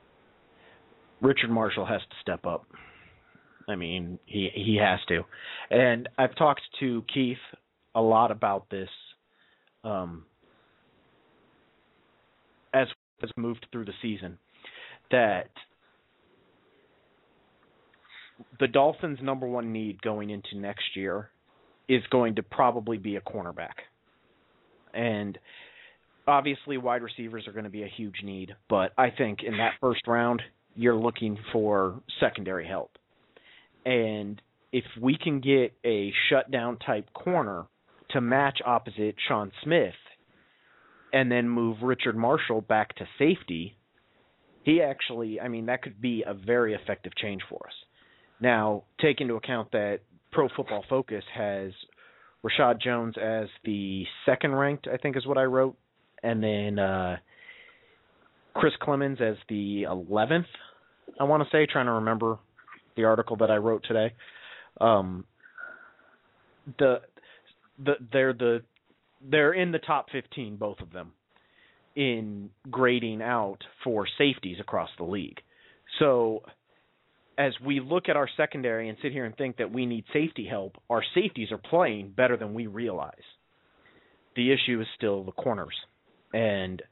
Richard 1.22 1.50
Marshall 1.50 1.86
has 1.86 2.00
to 2.00 2.16
step 2.20 2.44
up. 2.44 2.66
I 3.68 3.76
mean, 3.76 4.18
he 4.26 4.48
he 4.52 4.78
has 4.82 4.98
to. 5.08 5.22
And 5.70 6.08
I've 6.18 6.34
talked 6.34 6.62
to 6.80 7.04
Keith 7.12 7.38
a 7.94 8.00
lot 8.00 8.30
about 8.30 8.68
this 8.70 8.88
um 9.82 10.24
has 13.20 13.30
moved 13.36 13.66
through 13.72 13.84
the 13.84 13.92
season 14.02 14.38
that 15.10 15.50
the 18.58 18.68
Dolphins' 18.68 19.18
number 19.22 19.46
one 19.46 19.72
need 19.72 20.00
going 20.02 20.30
into 20.30 20.56
next 20.56 20.96
year 20.96 21.30
is 21.88 22.02
going 22.10 22.36
to 22.36 22.42
probably 22.42 22.96
be 22.96 23.16
a 23.16 23.20
cornerback. 23.20 23.74
And 24.94 25.38
obviously 26.26 26.78
wide 26.78 27.02
receivers 27.02 27.46
are 27.46 27.52
going 27.52 27.64
to 27.64 27.70
be 27.70 27.82
a 27.82 27.88
huge 27.88 28.22
need, 28.22 28.54
but 28.68 28.92
I 28.96 29.10
think 29.10 29.40
in 29.42 29.56
that 29.58 29.72
first 29.80 30.06
round 30.06 30.42
you're 30.74 30.96
looking 30.96 31.36
for 31.52 32.00
secondary 32.20 32.66
help. 32.66 32.92
And 33.84 34.40
if 34.72 34.84
we 35.00 35.16
can 35.16 35.40
get 35.40 35.72
a 35.84 36.12
shutdown 36.28 36.78
type 36.78 37.12
corner 37.12 37.64
to 38.10 38.20
match 38.20 38.60
opposite 38.64 39.16
Sean 39.26 39.50
Smith 39.64 39.94
and 41.12 41.30
then 41.30 41.48
move 41.48 41.78
Richard 41.82 42.16
Marshall 42.16 42.60
back 42.60 42.94
to 42.96 43.06
safety, 43.18 43.76
he 44.64 44.82
actually, 44.82 45.40
I 45.40 45.48
mean, 45.48 45.66
that 45.66 45.82
could 45.82 46.00
be 46.00 46.24
a 46.26 46.34
very 46.34 46.74
effective 46.74 47.12
change 47.16 47.42
for 47.48 47.66
us. 47.66 47.74
Now, 48.40 48.84
take 49.00 49.20
into 49.20 49.34
account 49.34 49.72
that 49.72 50.00
Pro 50.32 50.48
Football 50.54 50.84
Focus 50.88 51.24
has 51.34 51.72
Reshad 52.44 52.80
Jones 52.80 53.14
as 53.20 53.48
the 53.64 54.04
second 54.24 54.54
ranked, 54.54 54.86
I 54.92 54.96
think 54.96 55.16
is 55.16 55.26
what 55.26 55.38
I 55.38 55.44
wrote, 55.44 55.76
and 56.22 56.42
then 56.42 56.78
uh, 56.78 57.16
Chris 58.54 58.72
Clemons 58.80 59.20
as 59.20 59.36
the 59.48 59.84
11th. 59.84 60.46
I 61.18 61.24
want 61.24 61.42
to 61.42 61.48
say, 61.50 61.66
trying 61.66 61.86
to 61.86 61.92
remember 61.92 62.38
the 62.96 63.04
article 63.04 63.36
that 63.36 63.50
I 63.50 63.56
wrote 63.56 63.84
today. 63.86 64.14
Um, 64.80 65.24
the 66.78 67.00
the 67.84 67.94
they're 68.12 68.32
the 68.32 68.62
they're 69.20 69.52
in 69.52 69.72
the 69.72 69.78
top 69.78 70.06
15 70.12 70.56
both 70.56 70.80
of 70.80 70.92
them 70.92 71.12
in 71.96 72.50
grading 72.70 73.20
out 73.20 73.58
for 73.82 74.06
safeties 74.18 74.58
across 74.60 74.90
the 74.96 75.04
league. 75.04 75.40
So 75.98 76.42
as 77.36 77.52
we 77.64 77.80
look 77.80 78.08
at 78.08 78.16
our 78.16 78.28
secondary 78.36 78.88
and 78.88 78.98
sit 79.02 79.12
here 79.12 79.24
and 79.24 79.36
think 79.36 79.56
that 79.56 79.72
we 79.72 79.86
need 79.86 80.04
safety 80.12 80.46
help, 80.48 80.76
our 80.88 81.02
safeties 81.14 81.50
are 81.50 81.58
playing 81.58 82.12
better 82.16 82.36
than 82.36 82.54
we 82.54 82.66
realize. 82.66 83.14
The 84.36 84.52
issue 84.52 84.80
is 84.80 84.86
still 84.96 85.24
the 85.24 85.32
corners. 85.32 85.74
And 86.32 86.82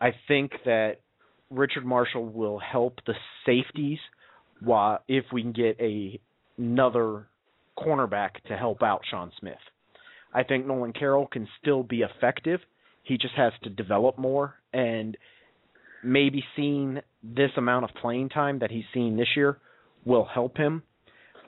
I 0.00 0.10
think 0.26 0.52
that 0.64 0.96
Richard 1.50 1.84
Marshall 1.84 2.26
will 2.26 2.58
help 2.58 2.98
the 3.06 3.14
safeties 3.46 3.98
while 4.60 5.00
if 5.06 5.24
we 5.32 5.42
can 5.42 5.52
get 5.52 5.78
a 5.80 6.18
another 6.58 7.26
cornerback 7.78 8.30
to 8.46 8.56
help 8.56 8.82
out 8.82 9.02
Sean 9.10 9.32
Smith. 9.40 9.54
I 10.32 10.42
think 10.42 10.66
Nolan 10.66 10.92
Carroll 10.92 11.26
can 11.26 11.48
still 11.60 11.82
be 11.82 12.02
effective. 12.02 12.60
He 13.02 13.18
just 13.18 13.34
has 13.34 13.52
to 13.64 13.70
develop 13.70 14.18
more 14.18 14.54
and 14.72 15.16
maybe 16.04 16.44
seeing 16.56 17.00
this 17.22 17.50
amount 17.56 17.84
of 17.84 17.90
playing 18.00 18.28
time 18.28 18.60
that 18.60 18.70
he's 18.70 18.84
seen 18.94 19.16
this 19.16 19.28
year 19.36 19.58
will 20.04 20.24
help 20.24 20.56
him. 20.56 20.82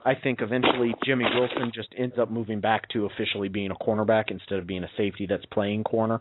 I 0.05 0.14
think 0.14 0.41
eventually 0.43 0.95
Jimmy 1.05 1.25
Wilson 1.35 1.73
just 1.75 1.88
ends 1.97 2.17
up 2.21 2.31
moving 2.31 2.61
back 2.61 2.88
to 2.91 3.07
officially 3.07 3.49
being 3.49 3.71
a 3.71 3.75
cornerback 3.75 4.31
instead 4.31 4.59
of 4.59 4.67
being 4.67 4.85
a 4.85 4.91
safety 4.97 5.26
that's 5.29 5.47
playing 5.47 5.85
corner. 5.85 6.21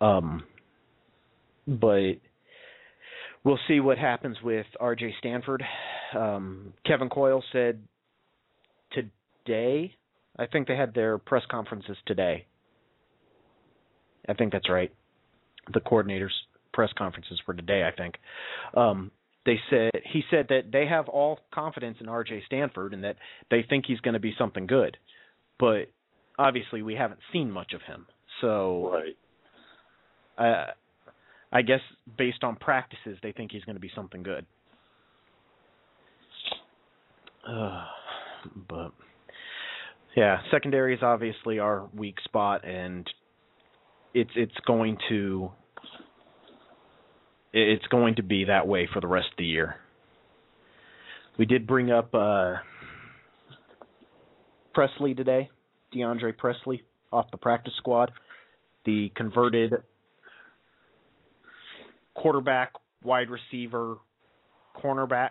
Um 0.00 0.44
but 1.66 2.14
we'll 3.44 3.58
see 3.68 3.80
what 3.80 3.98
happens 3.98 4.36
with 4.42 4.66
RJ 4.80 5.12
Stanford. 5.18 5.62
Um, 6.16 6.72
Kevin 6.86 7.08
Coyle 7.08 7.42
said 7.52 7.82
today, 8.92 9.94
I 10.38 10.46
think 10.46 10.66
they 10.66 10.76
had 10.76 10.94
their 10.94 11.18
press 11.18 11.42
conferences 11.50 11.96
today. 12.06 12.46
I 14.28 14.34
think 14.34 14.52
that's 14.52 14.70
right. 14.70 14.92
The 15.72 15.80
coordinators' 15.80 16.30
press 16.72 16.90
conferences 16.96 17.40
for 17.44 17.54
today, 17.54 17.82
I 17.84 17.94
think. 17.94 18.14
Um, 18.74 19.10
they 19.44 19.58
said 19.70 19.90
he 20.04 20.22
said 20.30 20.46
that 20.50 20.70
they 20.72 20.86
have 20.86 21.08
all 21.08 21.40
confidence 21.52 21.98
in 22.00 22.06
RJ 22.06 22.46
Stanford 22.46 22.94
and 22.94 23.02
that 23.04 23.16
they 23.50 23.64
think 23.68 23.86
he's 23.86 24.00
going 24.00 24.14
to 24.14 24.20
be 24.20 24.34
something 24.38 24.66
good, 24.66 24.96
but 25.58 25.90
obviously 26.38 26.82
we 26.82 26.94
haven't 26.94 27.20
seen 27.32 27.50
much 27.50 27.72
of 27.72 27.82
him. 27.82 28.06
So, 28.40 28.92
right. 28.92 29.16
Uh, 30.38 30.70
I 31.52 31.62
guess 31.62 31.80
based 32.16 32.42
on 32.42 32.56
practices, 32.56 33.18
they 33.22 33.32
think 33.32 33.52
he's 33.52 33.64
going 33.64 33.76
to 33.76 33.80
be 33.80 33.90
something 33.94 34.22
good. 34.22 34.46
Uh, 37.46 37.84
but 38.68 38.92
yeah, 40.16 40.38
secondary 40.50 40.94
is 40.94 41.02
obviously 41.02 41.58
our 41.58 41.88
weak 41.94 42.16
spot, 42.24 42.66
and 42.66 43.08
it's 44.14 44.30
it's 44.36 44.56
going 44.66 44.98
to 45.08 45.50
it's 47.52 47.86
going 47.86 48.16
to 48.16 48.22
be 48.22 48.44
that 48.44 48.66
way 48.66 48.88
for 48.92 49.00
the 49.00 49.06
rest 49.06 49.28
of 49.30 49.38
the 49.38 49.44
year. 49.44 49.76
We 51.38 51.46
did 51.46 51.66
bring 51.66 51.90
up 51.90 52.14
uh, 52.14 52.56
Presley 54.74 55.14
today, 55.14 55.50
DeAndre 55.94 56.36
Presley 56.36 56.82
off 57.10 57.30
the 57.30 57.38
practice 57.38 57.74
squad, 57.78 58.10
the 58.84 59.10
converted 59.16 59.74
quarterback, 62.14 62.72
wide 63.02 63.28
receiver, 63.30 63.96
cornerback, 64.82 65.30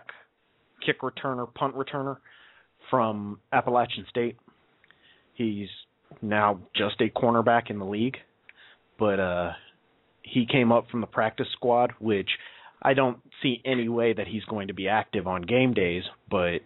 kick 0.85 1.01
returner, 1.01 1.51
punt 1.53 1.75
returner 1.75 2.17
from 2.89 3.39
Appalachian 3.51 4.05
State. 4.09 4.37
He's 5.41 5.69
now 6.21 6.59
just 6.75 7.01
a 7.01 7.09
cornerback 7.09 7.69
in 7.69 7.79
the 7.79 7.85
league, 7.85 8.17
but 8.99 9.19
uh 9.19 9.51
he 10.21 10.45
came 10.45 10.71
up 10.71 10.85
from 10.89 11.01
the 11.01 11.07
practice 11.07 11.47
squad, 11.53 11.93
which 11.99 12.29
I 12.81 12.93
don't 12.93 13.17
see 13.41 13.61
any 13.65 13.89
way 13.89 14.13
that 14.13 14.27
he's 14.27 14.45
going 14.45 14.67
to 14.67 14.73
be 14.73 14.87
active 14.87 15.25
on 15.25 15.41
game 15.41 15.73
days, 15.73 16.03
but 16.29 16.59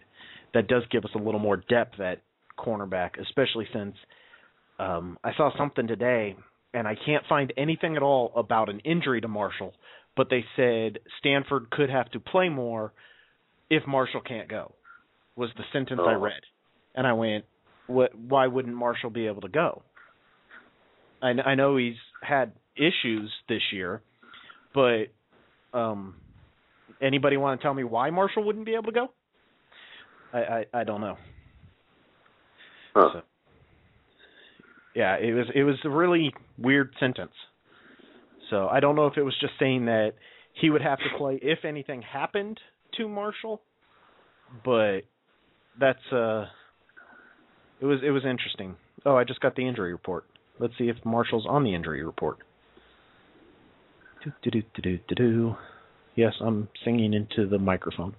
that 0.52 0.68
does 0.68 0.82
give 0.90 1.04
us 1.04 1.10
a 1.14 1.18
little 1.18 1.40
more 1.40 1.56
depth 1.56 1.98
at 2.00 2.20
cornerback, 2.58 3.18
especially 3.20 3.66
since 3.72 3.94
um 4.78 5.18
I 5.24 5.32
saw 5.36 5.50
something 5.56 5.86
today 5.86 6.36
and 6.74 6.86
I 6.86 6.94
can't 7.06 7.24
find 7.26 7.52
anything 7.56 7.96
at 7.96 8.02
all 8.02 8.32
about 8.36 8.68
an 8.68 8.80
injury 8.80 9.22
to 9.22 9.28
Marshall, 9.28 9.72
but 10.16 10.28
they 10.28 10.44
said 10.54 10.98
Stanford 11.18 11.70
could 11.70 11.88
have 11.88 12.10
to 12.10 12.20
play 12.20 12.50
more 12.50 12.92
if 13.70 13.86
Marshall 13.86 14.20
can't 14.20 14.48
go. 14.48 14.74
Was 15.34 15.50
the 15.56 15.64
sentence 15.72 16.00
oh. 16.02 16.08
I 16.08 16.14
read, 16.14 16.42
and 16.94 17.06
I 17.06 17.14
went, 17.14 17.44
"What? 17.86 18.14
Why 18.14 18.46
wouldn't 18.46 18.74
Marshall 18.74 19.10
be 19.10 19.26
able 19.26 19.42
to 19.42 19.48
go?" 19.48 19.82
I, 21.22 21.30
I 21.30 21.54
know 21.54 21.76
he's 21.76 21.94
had 22.22 22.52
issues 22.76 23.32
this 23.48 23.62
year, 23.72 24.02
but 24.74 25.06
um, 25.72 26.16
anybody 27.00 27.36
want 27.36 27.60
to 27.60 27.64
tell 27.64 27.74
me 27.74 27.84
why 27.84 28.10
Marshall 28.10 28.44
wouldn't 28.44 28.66
be 28.66 28.74
able 28.74 28.84
to 28.84 28.92
go? 28.92 29.08
I 30.32 30.38
I, 30.38 30.64
I 30.74 30.84
don't 30.84 31.00
know. 31.00 31.16
Huh. 32.94 33.08
So, 33.12 33.22
yeah, 34.94 35.16
it 35.16 35.32
was 35.32 35.46
it 35.54 35.64
was 35.64 35.76
a 35.84 35.90
really 35.90 36.32
weird 36.58 36.94
sentence. 36.98 37.32
So 38.50 38.68
I 38.68 38.80
don't 38.80 38.96
know 38.96 39.06
if 39.06 39.16
it 39.16 39.22
was 39.22 39.34
just 39.40 39.54
saying 39.58 39.86
that 39.86 40.12
he 40.60 40.70
would 40.70 40.82
have 40.82 40.98
to 40.98 41.18
play 41.18 41.38
if 41.42 41.64
anything 41.64 42.02
happened 42.02 42.58
to 42.96 43.08
Marshall, 43.08 43.60
but 44.64 45.00
that's 45.78 46.12
uh 46.12 46.46
it 47.80 47.86
was 47.86 48.00
it 48.04 48.10
was 48.10 48.24
interesting. 48.24 48.76
Oh, 49.04 49.16
I 49.16 49.24
just 49.24 49.40
got 49.40 49.54
the 49.56 49.66
injury 49.66 49.92
report. 49.92 50.24
Let's 50.58 50.74
see 50.78 50.88
if 50.88 50.96
Marshall's 51.04 51.46
on 51.48 51.64
the 51.64 51.74
injury 51.74 52.04
report. 52.04 52.38
Do 54.24 54.32
do 54.42 54.50
do 54.50 54.62
do 54.82 54.98
do 55.08 55.14
do. 55.14 55.54
Yes, 56.14 56.32
I'm 56.40 56.68
singing 56.84 57.12
into 57.12 57.48
the 57.48 57.58
microphone. 57.58 58.14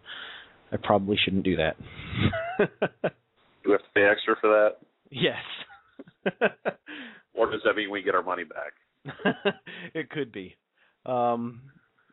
I 0.71 0.77
probably 0.77 1.17
shouldn't 1.23 1.43
do 1.43 1.55
that. 1.55 1.77
Do 3.63 3.71
we 3.71 3.71
have 3.71 3.81
to 3.81 3.87
pay 3.95 4.03
extra 4.03 4.35
for 4.39 4.49
that? 4.49 4.77
yes. 5.09 5.37
Or 7.37 7.49
does 7.51 7.61
that 7.65 7.75
mean 7.75 7.91
we 7.91 8.01
get 8.01 8.15
our 8.15 8.23
money 8.23 8.43
back? 8.43 9.45
it 9.93 10.09
could 10.09 10.31
be. 10.31 10.55
Um, 11.05 11.61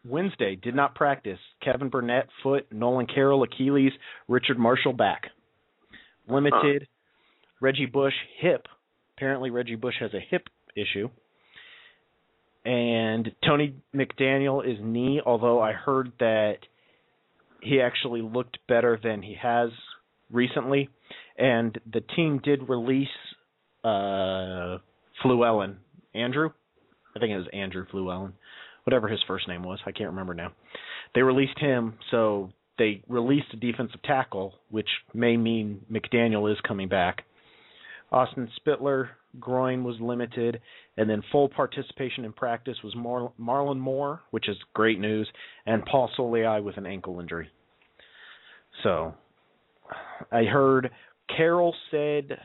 Wednesday 0.07 0.55
did 0.55 0.75
not 0.75 0.95
practice. 0.95 1.39
Kevin 1.63 1.89
Burnett 1.89 2.29
foot, 2.43 2.67
Nolan 2.71 3.07
Carroll 3.07 3.43
Achilles, 3.43 3.93
Richard 4.29 4.59
Marshall 4.59 4.93
back. 4.93 5.23
limited. 6.29 6.87
Reggie 7.61 7.87
Bush 7.87 8.15
hip. 8.41 8.67
Apparently 9.17 9.51
Reggie 9.51 9.77
Bush 9.77 9.95
has 10.01 10.13
a 10.15 10.21
hip 10.21 10.49
issue. 10.77 11.09
And 12.65 13.31
Tony 13.47 13.75
McDaniel 13.95 14.65
is 14.67 14.79
knee, 14.83 15.21
although 15.25 15.61
I 15.61 15.73
heard 15.73 16.13
that 16.19 16.59
he 17.61 17.81
actually 17.81 18.23
looked 18.23 18.59
better 18.69 18.99
than 19.03 19.23
he 19.23 19.37
has 19.41 19.71
recently. 20.31 20.89
And 21.39 21.79
the 21.91 22.01
team 22.01 22.41
did 22.43 22.69
release 22.69 23.09
uh 23.83 24.79
Fluellen. 25.23 25.77
Andrew? 26.15 26.51
I 27.15 27.21
think 27.21 27.33
it 27.33 27.37
was 27.37 27.47
Andrew 27.53 27.87
Fluellen. 27.93 28.33
Whatever 28.85 29.09
his 29.09 29.21
first 29.27 29.49
name 29.49 29.63
was. 29.63 29.79
I 29.87 29.93
can't 29.93 30.11
remember 30.11 30.35
now. 30.35 30.53
They 31.15 31.23
released 31.23 31.59
him, 31.59 31.95
so 32.11 32.51
they 32.79 33.03
released 33.09 33.47
a 33.53 33.57
defensive 33.57 34.03
tackle, 34.03 34.55
which 34.71 34.89
may 35.13 35.37
mean 35.37 35.83
McDaniel 35.91 36.51
is 36.51 36.59
coming 36.67 36.89
back. 36.89 37.25
Austin 38.15 38.49
Spitler 38.57 39.11
groin 39.41 39.83
was 39.83 39.97
limited, 40.01 40.61
and 40.97 41.11
then 41.11 41.21
full 41.33 41.49
participation 41.49 42.25
in 42.25 42.33
practice 42.33 42.77
was 42.85 42.95
Mar- 42.95 43.33
Marlon 43.41 43.81
Moore, 43.81 44.21
which 44.31 44.49
is 44.49 44.57
great 44.73 45.01
news, 45.01 45.29
and 45.67 45.85
Paul 45.85 46.09
Soliai 46.17 46.63
with 46.63 46.77
an 46.77 46.87
ankle 46.87 47.19
injury. 47.19 47.51
So, 48.85 49.15
I 50.31 50.45
heard 50.45 50.91
Carroll 51.37 51.75
said 51.91 52.39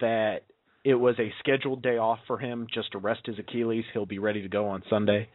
that 0.00 0.40
it 0.84 0.94
was 0.94 1.14
a 1.18 1.32
scheduled 1.38 1.82
day 1.82 1.96
off 1.96 2.18
for 2.26 2.36
him 2.36 2.66
just 2.72 2.92
to 2.92 2.98
rest 2.98 3.20
his 3.24 3.38
Achilles. 3.38 3.84
He'll 3.94 4.04
be 4.04 4.18
ready 4.18 4.42
to 4.42 4.48
go 4.48 4.68
on 4.68 4.82
Sunday. 4.90 5.30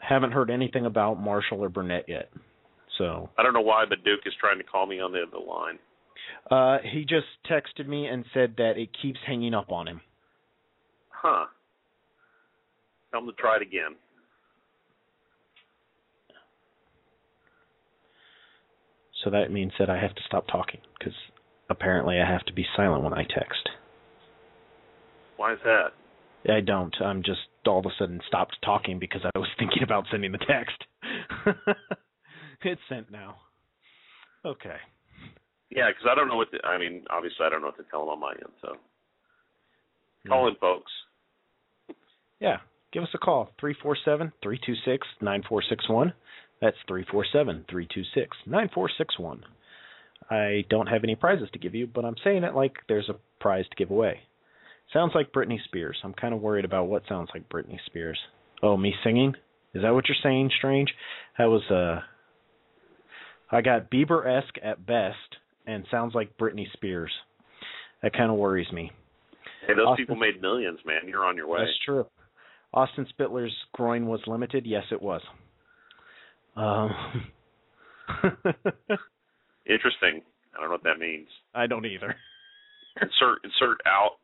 Haven't 0.00 0.32
heard 0.32 0.50
anything 0.50 0.86
about 0.86 1.20
Marshall 1.20 1.62
or 1.62 1.68
Burnett 1.68 2.06
yet. 2.08 2.30
So 2.98 3.30
I 3.38 3.44
don't 3.44 3.54
know 3.54 3.60
why, 3.60 3.84
but 3.88 4.02
Duke 4.04 4.20
is 4.26 4.34
trying 4.40 4.58
to 4.58 4.64
call 4.64 4.86
me 4.88 4.98
on 4.98 5.12
the 5.12 5.22
other 5.22 5.38
line. 5.38 5.78
Uh 6.50 6.78
he 6.82 7.04
just 7.04 7.26
texted 7.50 7.86
me 7.86 8.06
and 8.06 8.24
said 8.32 8.54
that 8.58 8.76
it 8.76 8.90
keeps 9.00 9.18
hanging 9.26 9.54
up 9.54 9.70
on 9.70 9.88
him. 9.88 10.00
Huh. 11.10 11.46
Tell 13.10 13.20
him 13.20 13.26
to 13.26 13.32
try 13.32 13.56
it 13.56 13.62
again. 13.62 13.96
So 19.22 19.30
that 19.30 19.52
means 19.52 19.72
that 19.78 19.88
I 19.88 20.00
have 20.00 20.14
to 20.14 20.22
stop 20.26 20.46
talking 20.48 20.80
because 20.98 21.14
apparently 21.70 22.20
I 22.20 22.28
have 22.28 22.44
to 22.46 22.52
be 22.52 22.66
silent 22.76 23.04
when 23.04 23.12
I 23.12 23.22
text. 23.22 23.68
Why 25.36 25.52
is 25.52 25.58
that? 25.64 25.92
I 26.52 26.60
don't. 26.60 26.94
I'm 27.00 27.22
just 27.22 27.40
all 27.66 27.78
of 27.78 27.86
a 27.86 27.90
sudden 27.98 28.20
stopped 28.26 28.56
talking 28.64 28.98
because 28.98 29.20
I 29.24 29.38
was 29.38 29.48
thinking 29.58 29.82
about 29.82 30.06
sending 30.10 30.32
the 30.32 30.38
text. 30.38 30.84
it's 32.64 32.80
sent 32.88 33.10
now. 33.10 33.36
Okay. 34.44 34.76
Yeah, 35.74 35.88
because 35.88 36.06
I 36.10 36.14
don't 36.14 36.28
know 36.28 36.36
what. 36.36 36.50
To, 36.52 36.58
I 36.66 36.78
mean, 36.78 37.04
obviously, 37.10 37.46
I 37.46 37.48
don't 37.48 37.62
know 37.62 37.68
what 37.68 37.78
to 37.78 37.90
tell 37.90 38.02
him 38.02 38.08
on 38.10 38.20
my 38.20 38.32
end. 38.32 38.52
So 38.60 38.76
call 40.28 40.48
in, 40.48 40.54
folks. 40.56 40.92
Yeah. 42.40 42.58
Give 42.92 43.02
us 43.02 43.08
a 43.14 43.18
call. 43.18 43.48
Three 43.58 43.74
four 43.82 43.96
seven 44.04 44.32
three 44.42 44.60
two 44.64 44.74
six 44.84 45.06
nine 45.20 45.42
four 45.48 45.62
six 45.68 45.88
one. 45.88 46.12
That's 46.60 46.76
three 46.86 47.06
four 47.10 47.24
seven 47.32 47.64
three 47.70 47.88
two 47.92 48.02
six 48.14 48.36
nine 48.46 48.68
four 48.74 48.90
six 48.98 49.18
one. 49.18 49.42
I 50.30 50.64
don't 50.68 50.86
have 50.86 51.02
any 51.04 51.16
prizes 51.16 51.48
to 51.52 51.58
give 51.58 51.74
you, 51.74 51.86
but 51.86 52.04
I'm 52.04 52.16
saying 52.22 52.44
it 52.44 52.54
like 52.54 52.74
there's 52.88 53.08
a 53.08 53.18
prize 53.40 53.64
to 53.70 53.76
give 53.76 53.90
away. 53.90 54.20
Sounds 54.92 55.12
like 55.14 55.32
Britney 55.32 55.58
Spears. 55.64 55.96
I'm 56.04 56.12
kind 56.12 56.34
of 56.34 56.40
worried 56.40 56.66
about 56.66 56.84
what 56.84 57.02
sounds 57.08 57.30
like 57.34 57.48
Britney 57.48 57.78
Spears. 57.86 58.18
Oh, 58.62 58.76
me 58.76 58.94
singing? 59.02 59.34
Is 59.74 59.82
that 59.82 59.94
what 59.94 60.04
you're 60.06 60.16
saying, 60.22 60.50
Strange? 60.58 60.90
That 61.38 61.46
was 61.46 61.62
uh 61.70 62.00
I 63.50 63.62
got 63.62 63.90
Bieber 63.90 64.26
esque 64.26 64.56
at 64.62 64.84
best 64.84 65.16
and 65.66 65.84
sounds 65.90 66.14
like 66.14 66.36
Britney 66.38 66.70
Spears. 66.72 67.10
That 68.02 68.12
kind 68.12 68.30
of 68.30 68.36
worries 68.36 68.70
me. 68.72 68.90
Hey, 69.66 69.74
those 69.74 69.86
Austin- 69.86 70.04
people 70.06 70.16
made 70.16 70.40
millions, 70.40 70.80
man. 70.84 71.02
You're 71.06 71.24
on 71.24 71.36
your 71.36 71.46
way. 71.48 71.60
That's 71.60 71.78
true. 71.84 72.06
Austin 72.74 73.06
Spitler's 73.18 73.54
groin 73.72 74.06
was 74.06 74.20
limited. 74.26 74.66
Yes, 74.66 74.84
it 74.90 75.00
was. 75.00 75.20
Um, 76.56 76.90
Interesting. 79.66 80.22
I 80.54 80.60
don't 80.60 80.66
know 80.68 80.72
what 80.72 80.82
that 80.84 80.98
means. 80.98 81.28
I 81.54 81.66
don't 81.66 81.86
either. 81.86 82.14
Insert 83.00 83.38
insert 83.44 83.78
out 83.86 84.16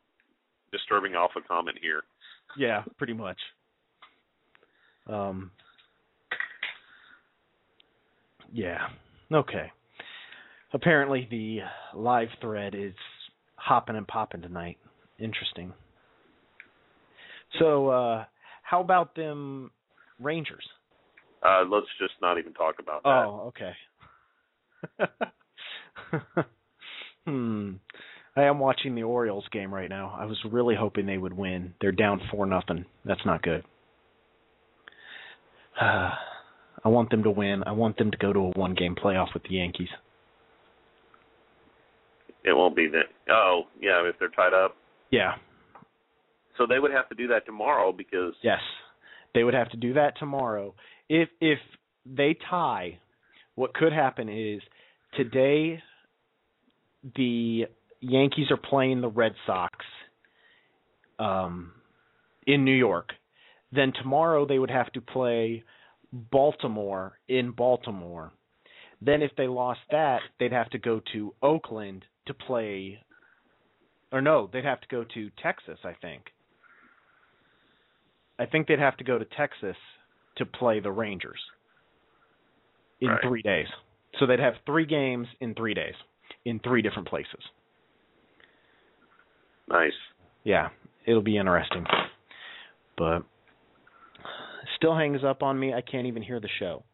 disturbing 0.73 1.15
alpha 1.15 1.41
comment 1.49 1.79
here. 1.81 2.03
Yeah, 2.59 2.83
pretty 2.99 3.15
much. 3.15 3.39
Um. 5.07 5.51
Yeah. 8.53 8.89
Okay. 9.33 9.73
Apparently, 10.73 11.27
the 11.31 11.61
live 11.95 12.29
thread 12.41 12.75
is 12.75 12.95
hopping 13.57 13.97
and 13.97 14.07
popping 14.07 14.43
tonight. 14.43 14.79
Interesting. 15.19 15.73
So, 17.59 17.89
uh, 17.89 18.25
how 18.63 18.81
about 18.81 19.15
them 19.15 19.71
Rangers? 20.21 20.67
Uh, 21.43 21.65
let's 21.71 21.87
just 22.01 22.15
not 22.21 22.39
even 22.39 22.53
talk 22.53 22.77
about 22.81 23.03
that. 23.03 23.09
Oh, 23.09 23.49
okay. 23.49 23.73
hmm. 27.27 27.73
I 28.37 28.43
am 28.45 28.59
watching 28.59 28.95
the 28.95 29.03
Orioles 29.03 29.47
game 29.51 29.75
right 29.75 29.89
now. 29.89 30.15
I 30.19 30.27
was 30.27 30.39
really 30.51 30.77
hoping 30.77 31.07
they 31.07 31.19
would 31.19 31.33
win. 31.33 31.75
They're 31.81 31.93
down 31.93 32.21
four 32.31 32.47
nothing. 32.47 32.85
That's 33.05 33.25
not 33.25 33.43
good. 33.43 33.65
I 35.81 36.19
want 36.85 37.11
them 37.11 37.25
to 37.25 37.31
win. 37.31 37.65
I 37.67 37.73
want 37.73 37.97
them 37.97 38.11
to 38.11 38.19
go 38.19 38.33
to 38.33 38.39
a 38.39 38.51
one 38.51 38.75
game 38.75 38.95
playoff 38.95 39.35
with 39.35 39.43
the 39.45 39.55
Yankees. 39.55 39.89
It 42.45 42.57
won't 42.57 42.77
be 42.77 42.89
that. 42.89 43.07
Oh, 43.31 43.63
yeah, 43.81 44.03
if 44.09 44.19
they're 44.19 44.29
tied 44.29 44.55
up. 44.55 44.77
Yeah. 45.11 45.35
So 46.57 46.67
they 46.67 46.79
would 46.79 46.91
have 46.93 47.09
to 47.09 47.15
do 47.15 47.29
that 47.29 47.47
tomorrow 47.47 47.93
because 47.93 48.35
Yes. 48.43 48.61
They 49.35 49.45
would 49.45 49.55
have 49.55 49.71
to 49.71 49.77
do 49.77 49.93
that 49.95 50.19
tomorrow. 50.19 50.75
If 51.09 51.29
if 51.41 51.59
they 52.07 52.37
tie, 52.51 52.99
what 53.55 53.75
could 53.75 53.93
happen 53.93 54.29
is 54.29 54.61
today 55.17 55.83
the 57.15 57.67
Yankees 58.01 58.51
are 58.51 58.57
playing 58.57 59.01
the 59.01 59.09
Red 59.09 59.35
Sox 59.47 59.73
um 61.19 61.73
in 62.47 62.65
New 62.65 62.75
York. 62.75 63.11
Then 63.71 63.93
tomorrow 63.93 64.47
they 64.47 64.59
would 64.59 64.71
have 64.71 64.91
to 64.93 65.01
play 65.01 65.63
Baltimore 66.13 67.19
in 67.29 67.51
Baltimore. 67.51 68.33
Then 69.01 69.23
if 69.23 69.33
they 69.37 69.47
lost 69.47 69.81
that, 69.91 70.21
they'd 70.41 70.53
have 70.53 70.71
to 70.71 70.79
go 70.79 71.01
to 71.13 71.35
Oakland 71.43 72.05
to 72.29 72.35
play 72.35 72.99
or 74.11 74.23
no, 74.23 74.49
they'd 74.53 74.65
have 74.65 74.81
to 74.81 74.89
go 74.89 75.05
to 75.15 75.31
Texas, 75.43 75.79
I 75.85 75.93
think. 76.01 76.23
I 78.39 78.47
think 78.47 78.67
they'd 78.67 78.79
have 78.79 78.97
to 78.99 79.05
go 79.05 79.19
to 79.19 79.25
Texas 79.37 79.77
to 80.37 80.47
play 80.47 80.81
the 80.81 80.91
Rangers 80.91 81.41
in 83.01 83.11
Right. 83.11 83.23
3 83.23 83.43
days. 83.43 83.67
So 84.19 84.27
they'd 84.27 84.41
have 84.41 84.55
3 84.65 84.87
games 84.87 85.27
in 85.41 85.55
3 85.55 85.75
days 85.75 85.95
in 86.45 86.59
3 86.61 86.81
different 86.83 87.09
places. 87.09 87.43
nice. 89.69 89.93
Yeah, 90.45 90.71
it'll 91.05 91.21
be 91.21 91.37
interesting. 91.37 91.85
But 92.97 93.23
still 94.77 94.95
hangs 94.97 95.23
up 95.25 95.43
on 95.43 95.59
me. 95.59 95.75
I 95.75 95.83
can't 95.83 96.07
even 96.07 96.23
hear 96.23 96.41
the 96.41 96.49
show. 96.59 96.85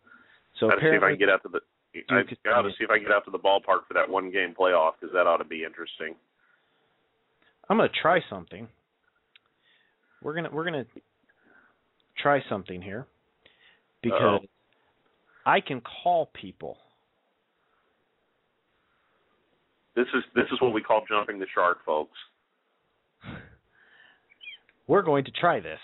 So 0.58 0.68
Got 0.68 0.76
to 0.76 0.80
see 0.80 0.86
if 0.86 0.92
I 0.92 0.96
apparently, 0.96 1.18
can 1.18 1.26
get 1.26 1.32
out 1.32 1.42
to 1.44 1.48
the. 1.50 1.60
I 2.10 2.22
got 2.44 2.62
to 2.62 2.70
see 2.70 2.84
if 2.84 2.90
I 2.90 2.96
can 2.96 3.04
get 3.04 3.12
out 3.12 3.24
to 3.26 3.30
the 3.30 3.38
ballpark 3.38 3.86
for 3.86 3.94
that 3.94 4.08
one 4.08 4.30
game 4.30 4.54
playoff 4.58 4.92
because 5.00 5.12
that 5.14 5.26
ought 5.26 5.36
to 5.36 5.44
be 5.44 5.64
interesting. 5.64 6.14
I'm 7.68 7.78
gonna 7.78 7.88
try 8.02 8.20
something. 8.28 8.68
We're 10.22 10.34
gonna 10.34 10.50
we're 10.52 10.64
gonna 10.64 10.86
try 12.18 12.42
something 12.48 12.82
here 12.82 13.06
because 14.02 14.40
Uh-oh. 14.40 14.46
I 15.46 15.60
can 15.60 15.80
call 15.80 16.30
people. 16.34 16.78
This 19.96 20.06
is 20.14 20.24
this 20.34 20.46
is 20.52 20.60
what 20.60 20.72
we 20.74 20.82
call 20.82 21.02
jumping 21.08 21.38
the 21.38 21.46
shark, 21.54 21.78
folks. 21.86 22.18
We're 24.86 25.02
going 25.02 25.24
to 25.24 25.30
try 25.30 25.60
this. 25.60 25.78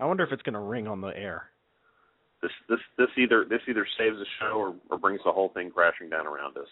I 0.00 0.06
wonder 0.06 0.24
if 0.24 0.32
it's 0.32 0.42
going 0.42 0.54
to 0.54 0.60
ring 0.60 0.86
on 0.86 1.00
the 1.00 1.16
air. 1.16 1.44
This 2.44 2.52
this 2.68 2.78
this 2.98 3.08
either 3.16 3.46
this 3.48 3.62
either 3.66 3.86
saves 3.96 4.18
the 4.18 4.26
show 4.38 4.58
or, 4.58 4.74
or 4.90 4.98
brings 4.98 5.20
the 5.24 5.32
whole 5.32 5.48
thing 5.54 5.70
crashing 5.70 6.10
down 6.10 6.26
around 6.26 6.58
us. 6.58 6.68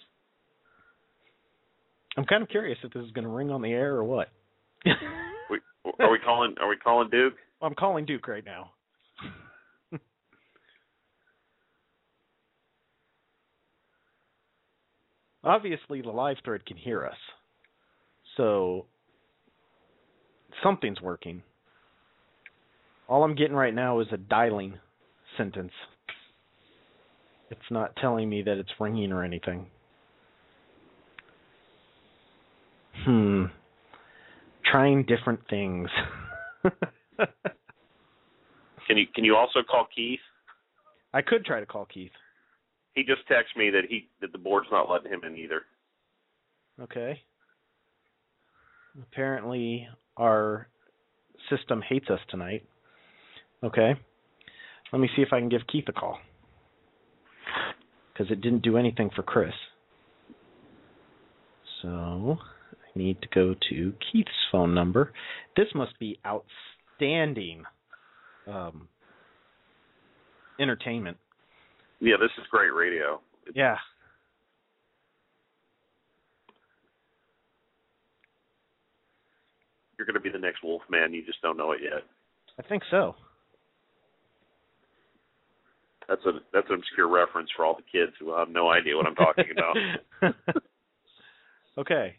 I'm 2.14 2.26
kind 2.26 2.42
of 2.42 2.50
curious 2.50 2.76
if 2.84 2.92
this 2.92 3.02
is 3.02 3.10
going 3.12 3.24
to 3.24 3.30
ring 3.30 3.50
on 3.50 3.62
the 3.62 3.72
air 3.72 3.94
or 3.94 4.04
what. 4.04 4.28
We, 5.50 5.58
are 5.98 6.12
we 6.12 6.18
calling 6.20 6.54
are 6.60 6.68
we 6.68 6.76
calling 6.76 7.10
Duke? 7.10 7.34
I'm 7.60 7.74
calling 7.74 8.04
Duke 8.06 8.28
right 8.28 8.44
now. 8.44 8.70
Obviously, 15.44 16.00
the 16.02 16.10
live 16.10 16.36
thread 16.44 16.64
can 16.64 16.76
hear 16.76 17.04
us. 17.04 17.16
So, 18.36 18.86
something's 20.62 21.00
working. 21.02 21.42
All 23.08 23.24
I'm 23.24 23.34
getting 23.34 23.56
right 23.56 23.74
now 23.74 23.98
is 24.00 24.06
a 24.12 24.16
dialing 24.16 24.78
sentence. 25.36 25.72
It's 27.50 27.60
not 27.70 27.94
telling 27.96 28.28
me 28.28 28.42
that 28.42 28.58
it's 28.58 28.70
ringing 28.80 29.12
or 29.12 29.24
anything. 29.24 29.66
Hmm. 33.04 33.44
Trying 34.70 35.04
different 35.04 35.40
things. 35.50 35.88
Can 38.86 38.96
you 38.96 39.06
can 39.14 39.24
you 39.24 39.36
also 39.36 39.60
call 39.62 39.86
Keith? 39.94 40.20
I 41.14 41.22
could 41.22 41.44
try 41.44 41.60
to 41.60 41.66
call 41.66 41.86
Keith. 41.86 42.10
He 42.94 43.02
just 43.02 43.26
texted 43.28 43.56
me 43.56 43.70
that 43.70 43.84
he 43.88 44.08
that 44.20 44.32
the 44.32 44.38
board's 44.38 44.68
not 44.70 44.90
letting 44.90 45.10
him 45.10 45.22
in 45.24 45.36
either. 45.36 45.62
Okay. 46.80 47.20
Apparently, 49.00 49.88
our 50.16 50.68
system 51.48 51.82
hates 51.88 52.10
us 52.10 52.20
tonight. 52.28 52.66
Okay. 53.64 53.94
Let 54.92 55.00
me 55.00 55.08
see 55.16 55.22
if 55.22 55.32
I 55.32 55.40
can 55.40 55.48
give 55.48 55.62
Keith 55.70 55.84
a 55.88 55.92
call. 55.92 56.18
Because 58.12 58.30
it 58.30 58.42
didn't 58.42 58.62
do 58.62 58.76
anything 58.76 59.10
for 59.14 59.22
Chris. 59.22 59.54
So, 61.80 62.38
I 62.72 62.98
need 62.98 63.20
to 63.22 63.28
go 63.34 63.54
to 63.70 63.92
Keith's 64.12 64.30
phone 64.52 64.74
number. 64.74 65.12
This 65.56 65.68
must 65.74 65.98
be 65.98 66.20
outstanding 66.26 67.64
um, 68.46 68.88
entertainment. 70.60 71.16
Yeah, 72.00 72.16
this 72.20 72.30
is 72.38 72.44
great 72.50 72.74
radio. 72.74 73.20
Yeah. 73.54 73.76
You're 79.96 80.06
going 80.06 80.14
to 80.14 80.20
be 80.20 80.30
the 80.30 80.38
next 80.38 80.62
Wolfman. 80.62 81.14
You 81.14 81.24
just 81.24 81.40
don't 81.42 81.56
know 81.56 81.72
it 81.72 81.80
yet. 81.82 82.02
I 82.58 82.62
think 82.68 82.82
so. 82.90 83.14
That's 86.12 86.26
a 86.26 86.32
that's 86.52 86.66
an 86.68 86.74
obscure 86.74 87.08
reference 87.08 87.48
for 87.56 87.64
all 87.64 87.74
the 87.74 87.80
kids 87.90 88.12
who 88.20 88.36
have 88.36 88.50
no 88.50 88.68
idea 88.68 88.94
what 88.94 89.06
I'm 89.06 89.14
talking 89.14 89.46
about. 89.50 90.34
okay. 91.78 92.16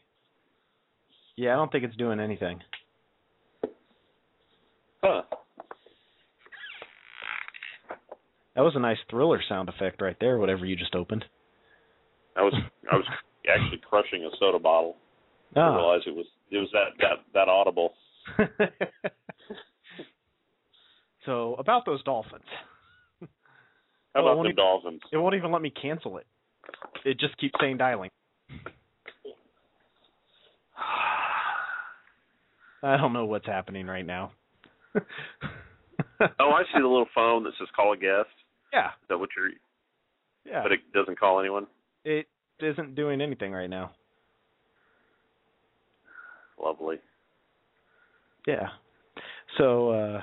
Yeah, 1.35 1.53
I 1.53 1.55
don't 1.57 1.71
think 1.71 1.83
it's 1.83 1.95
doing 1.95 2.19
anything. 2.19 2.59
Huh. 5.03 5.21
That 8.55 8.61
was 8.61 8.73
a 8.75 8.79
nice 8.79 8.97
thriller 9.11 9.39
sound 9.47 9.69
effect 9.69 10.01
right 10.01 10.17
there, 10.19 10.39
whatever 10.39 10.65
you 10.65 10.75
just 10.75 10.95
opened. 10.95 11.23
I 12.35 12.41
was 12.41 12.55
I 12.91 12.95
was 12.95 13.05
actually 13.47 13.79
crushing 13.87 14.25
a 14.25 14.29
soda 14.39 14.57
bottle. 14.57 14.95
I 15.55 15.59
Oh. 15.59 15.75
realized 15.75 16.07
it 16.07 16.15
was 16.15 16.25
it 16.49 16.57
was 16.57 16.69
that 16.73 16.97
that 16.97 17.17
that 17.35 17.47
audible. 17.47 17.93
so, 21.27 21.53
about 21.59 21.85
those 21.85 22.01
dolphins. 22.03 22.41
How 24.13 24.23
Well, 24.23 24.33
about 24.33 24.43
the 24.43 24.49
it- 24.49 24.55
Dolphins? 24.55 25.01
It 25.11 25.17
won't 25.17 25.35
even 25.35 25.51
let 25.51 25.61
me 25.61 25.69
cancel 25.71 26.17
it. 26.17 26.27
It 27.05 27.19
just 27.19 27.35
keeps 27.37 27.53
saying 27.59 27.77
dialing. 27.77 28.09
I 32.83 32.97
don't 32.97 33.13
know 33.13 33.25
what's 33.25 33.45
happening 33.45 33.87
right 33.87 34.05
now. 34.05 34.31
Oh, 36.39 36.51
I 36.51 36.63
see 36.63 36.79
the 36.79 36.87
little 36.87 37.07
phone 37.15 37.43
that 37.43 37.53
says 37.59 37.67
call 37.75 37.93
a 37.93 37.97
guest. 37.97 38.29
yeah, 38.71 38.87
Is 38.89 39.07
that 39.09 39.17
what 39.17 39.29
you're? 39.35 39.49
yeah. 40.45 40.63
But 40.63 40.71
it 40.73 40.79
doesn't 40.93 41.19
call 41.19 41.39
anyone. 41.39 41.67
it 42.05 42.27
isn't 42.59 42.95
doing 42.95 43.19
anything 43.21 43.51
right 43.51 43.69
now. 43.69 43.91
Lovely. 46.63 46.97
Yeah. 48.47 48.67
So 49.57 49.89
uh 49.91 50.21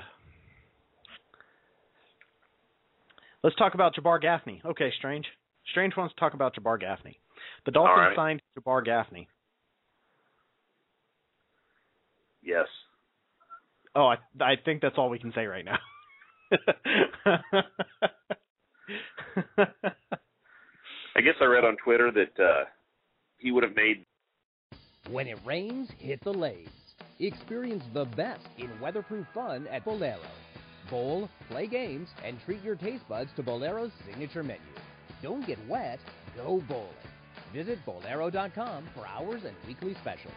let's 3.43 3.55
talk 3.55 3.73
about 3.73 3.95
Jabbar 3.95 4.21
Gaffney. 4.21 4.61
Okay, 4.65 4.91
Strange. 4.97 5.25
Strange 5.69 5.95
wants 5.95 6.13
to 6.15 6.19
talk 6.19 6.33
about 6.33 6.55
Jabbar 6.55 6.79
Gaffney. 6.79 7.19
The 7.65 7.71
Dolphins 7.71 7.93
All 7.97 8.03
right. 8.07 8.15
signed 8.15 8.41
Jabbar 8.57 8.83
Gaffney. 8.85 9.27
Yes. 12.43 12.65
Oh, 13.95 14.07
I 14.07 14.15
I 14.43 14.55
think 14.63 14.81
that's 14.81 14.95
all 14.97 15.09
we 15.09 15.19
can 15.19 15.31
say 15.33 15.45
right 15.45 15.65
now. 15.65 15.77
I 21.15 21.21
guess 21.21 21.35
I 21.41 21.45
read 21.45 21.63
on 21.65 21.77
Twitter 21.83 22.11
that 22.11 22.43
uh 22.43 22.65
he 23.37 23.51
would 23.51 23.63
have 23.63 23.75
made 23.75 24.05
When 25.09 25.27
it 25.27 25.37
rains, 25.45 25.89
hit 25.99 26.23
the 26.23 26.31
lanes. 26.31 26.69
Experience 27.19 27.83
the 27.93 28.05
best 28.05 28.47
in 28.57 28.69
weatherproof 28.79 29.27
fun 29.33 29.67
at 29.67 29.85
Bowlero. 29.85 30.17
Bowl, 30.91 31.29
play 31.49 31.65
games, 31.65 32.09
and 32.23 32.37
treat 32.45 32.61
your 32.63 32.75
taste 32.75 33.07
buds 33.09 33.31
to 33.37 33.41
Bowlero's 33.41 33.91
signature 34.05 34.43
menu. 34.43 34.61
Don't 35.23 35.47
get 35.47 35.57
wet, 35.67 35.99
go 36.35 36.61
bowling. 36.67 36.85
Visit 37.53 37.79
Bowlero.com 37.85 38.83
for 38.93 39.07
hours 39.07 39.43
and 39.45 39.55
weekly 39.67 39.95
specials. 39.95 40.33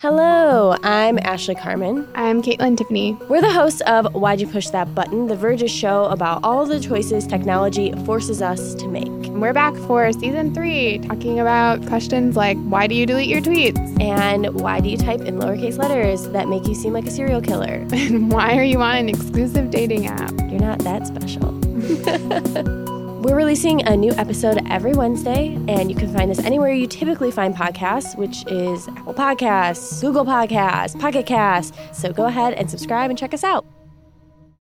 Hello, 0.00 0.76
I'm 0.82 1.18
Ashley 1.18 1.54
Carman. 1.54 2.08
I'm 2.14 2.42
Kaitlyn 2.42 2.76
Tiffany. 2.76 3.16
We're 3.28 3.40
the 3.40 3.50
hosts 3.50 3.80
of 3.86 4.12
Why'd 4.14 4.40
You 4.40 4.46
Push 4.46 4.68
That 4.68 4.94
Button, 4.94 5.28
the 5.28 5.36
Verge's 5.36 5.70
show 5.70 6.04
about 6.04 6.44
all 6.44 6.66
the 6.66 6.78
choices 6.78 7.26
technology 7.26 7.92
forces 8.04 8.42
us 8.42 8.74
to 8.74 8.88
make. 8.88 9.23
We're 9.34 9.52
back 9.52 9.74
for 9.74 10.12
season 10.12 10.54
three, 10.54 11.00
talking 11.00 11.40
about 11.40 11.84
questions 11.88 12.36
like 12.36 12.56
why 12.58 12.86
do 12.86 12.94
you 12.94 13.04
delete 13.04 13.28
your 13.28 13.40
tweets? 13.40 14.00
And 14.00 14.54
why 14.54 14.78
do 14.78 14.88
you 14.88 14.96
type 14.96 15.22
in 15.22 15.40
lowercase 15.40 15.76
letters 15.76 16.28
that 16.28 16.46
make 16.46 16.68
you 16.68 16.74
seem 16.76 16.92
like 16.92 17.04
a 17.06 17.10
serial 17.10 17.40
killer? 17.40 17.84
And 17.92 18.30
why 18.30 18.56
are 18.56 18.62
you 18.62 18.80
on 18.80 18.94
an 18.94 19.08
exclusive 19.08 19.70
dating 19.70 20.06
app? 20.06 20.30
You're 20.48 20.60
not 20.60 20.78
that 20.80 21.08
special. 21.08 21.50
We're 23.24 23.36
releasing 23.36 23.84
a 23.88 23.96
new 23.96 24.12
episode 24.12 24.60
every 24.70 24.92
Wednesday, 24.92 25.54
and 25.66 25.90
you 25.90 25.96
can 25.96 26.14
find 26.14 26.30
us 26.30 26.38
anywhere 26.38 26.70
you 26.72 26.86
typically 26.86 27.32
find 27.32 27.56
podcasts, 27.56 28.16
which 28.16 28.46
is 28.46 28.86
Apple 28.88 29.14
Podcasts, 29.14 30.00
Google 30.00 30.24
Podcasts, 30.24 30.98
Pocket 31.00 31.26
Casts. 31.26 31.76
So 31.92 32.12
go 32.12 32.26
ahead 32.26 32.54
and 32.54 32.70
subscribe 32.70 33.10
and 33.10 33.18
check 33.18 33.34
us 33.34 33.42
out. 33.42 33.66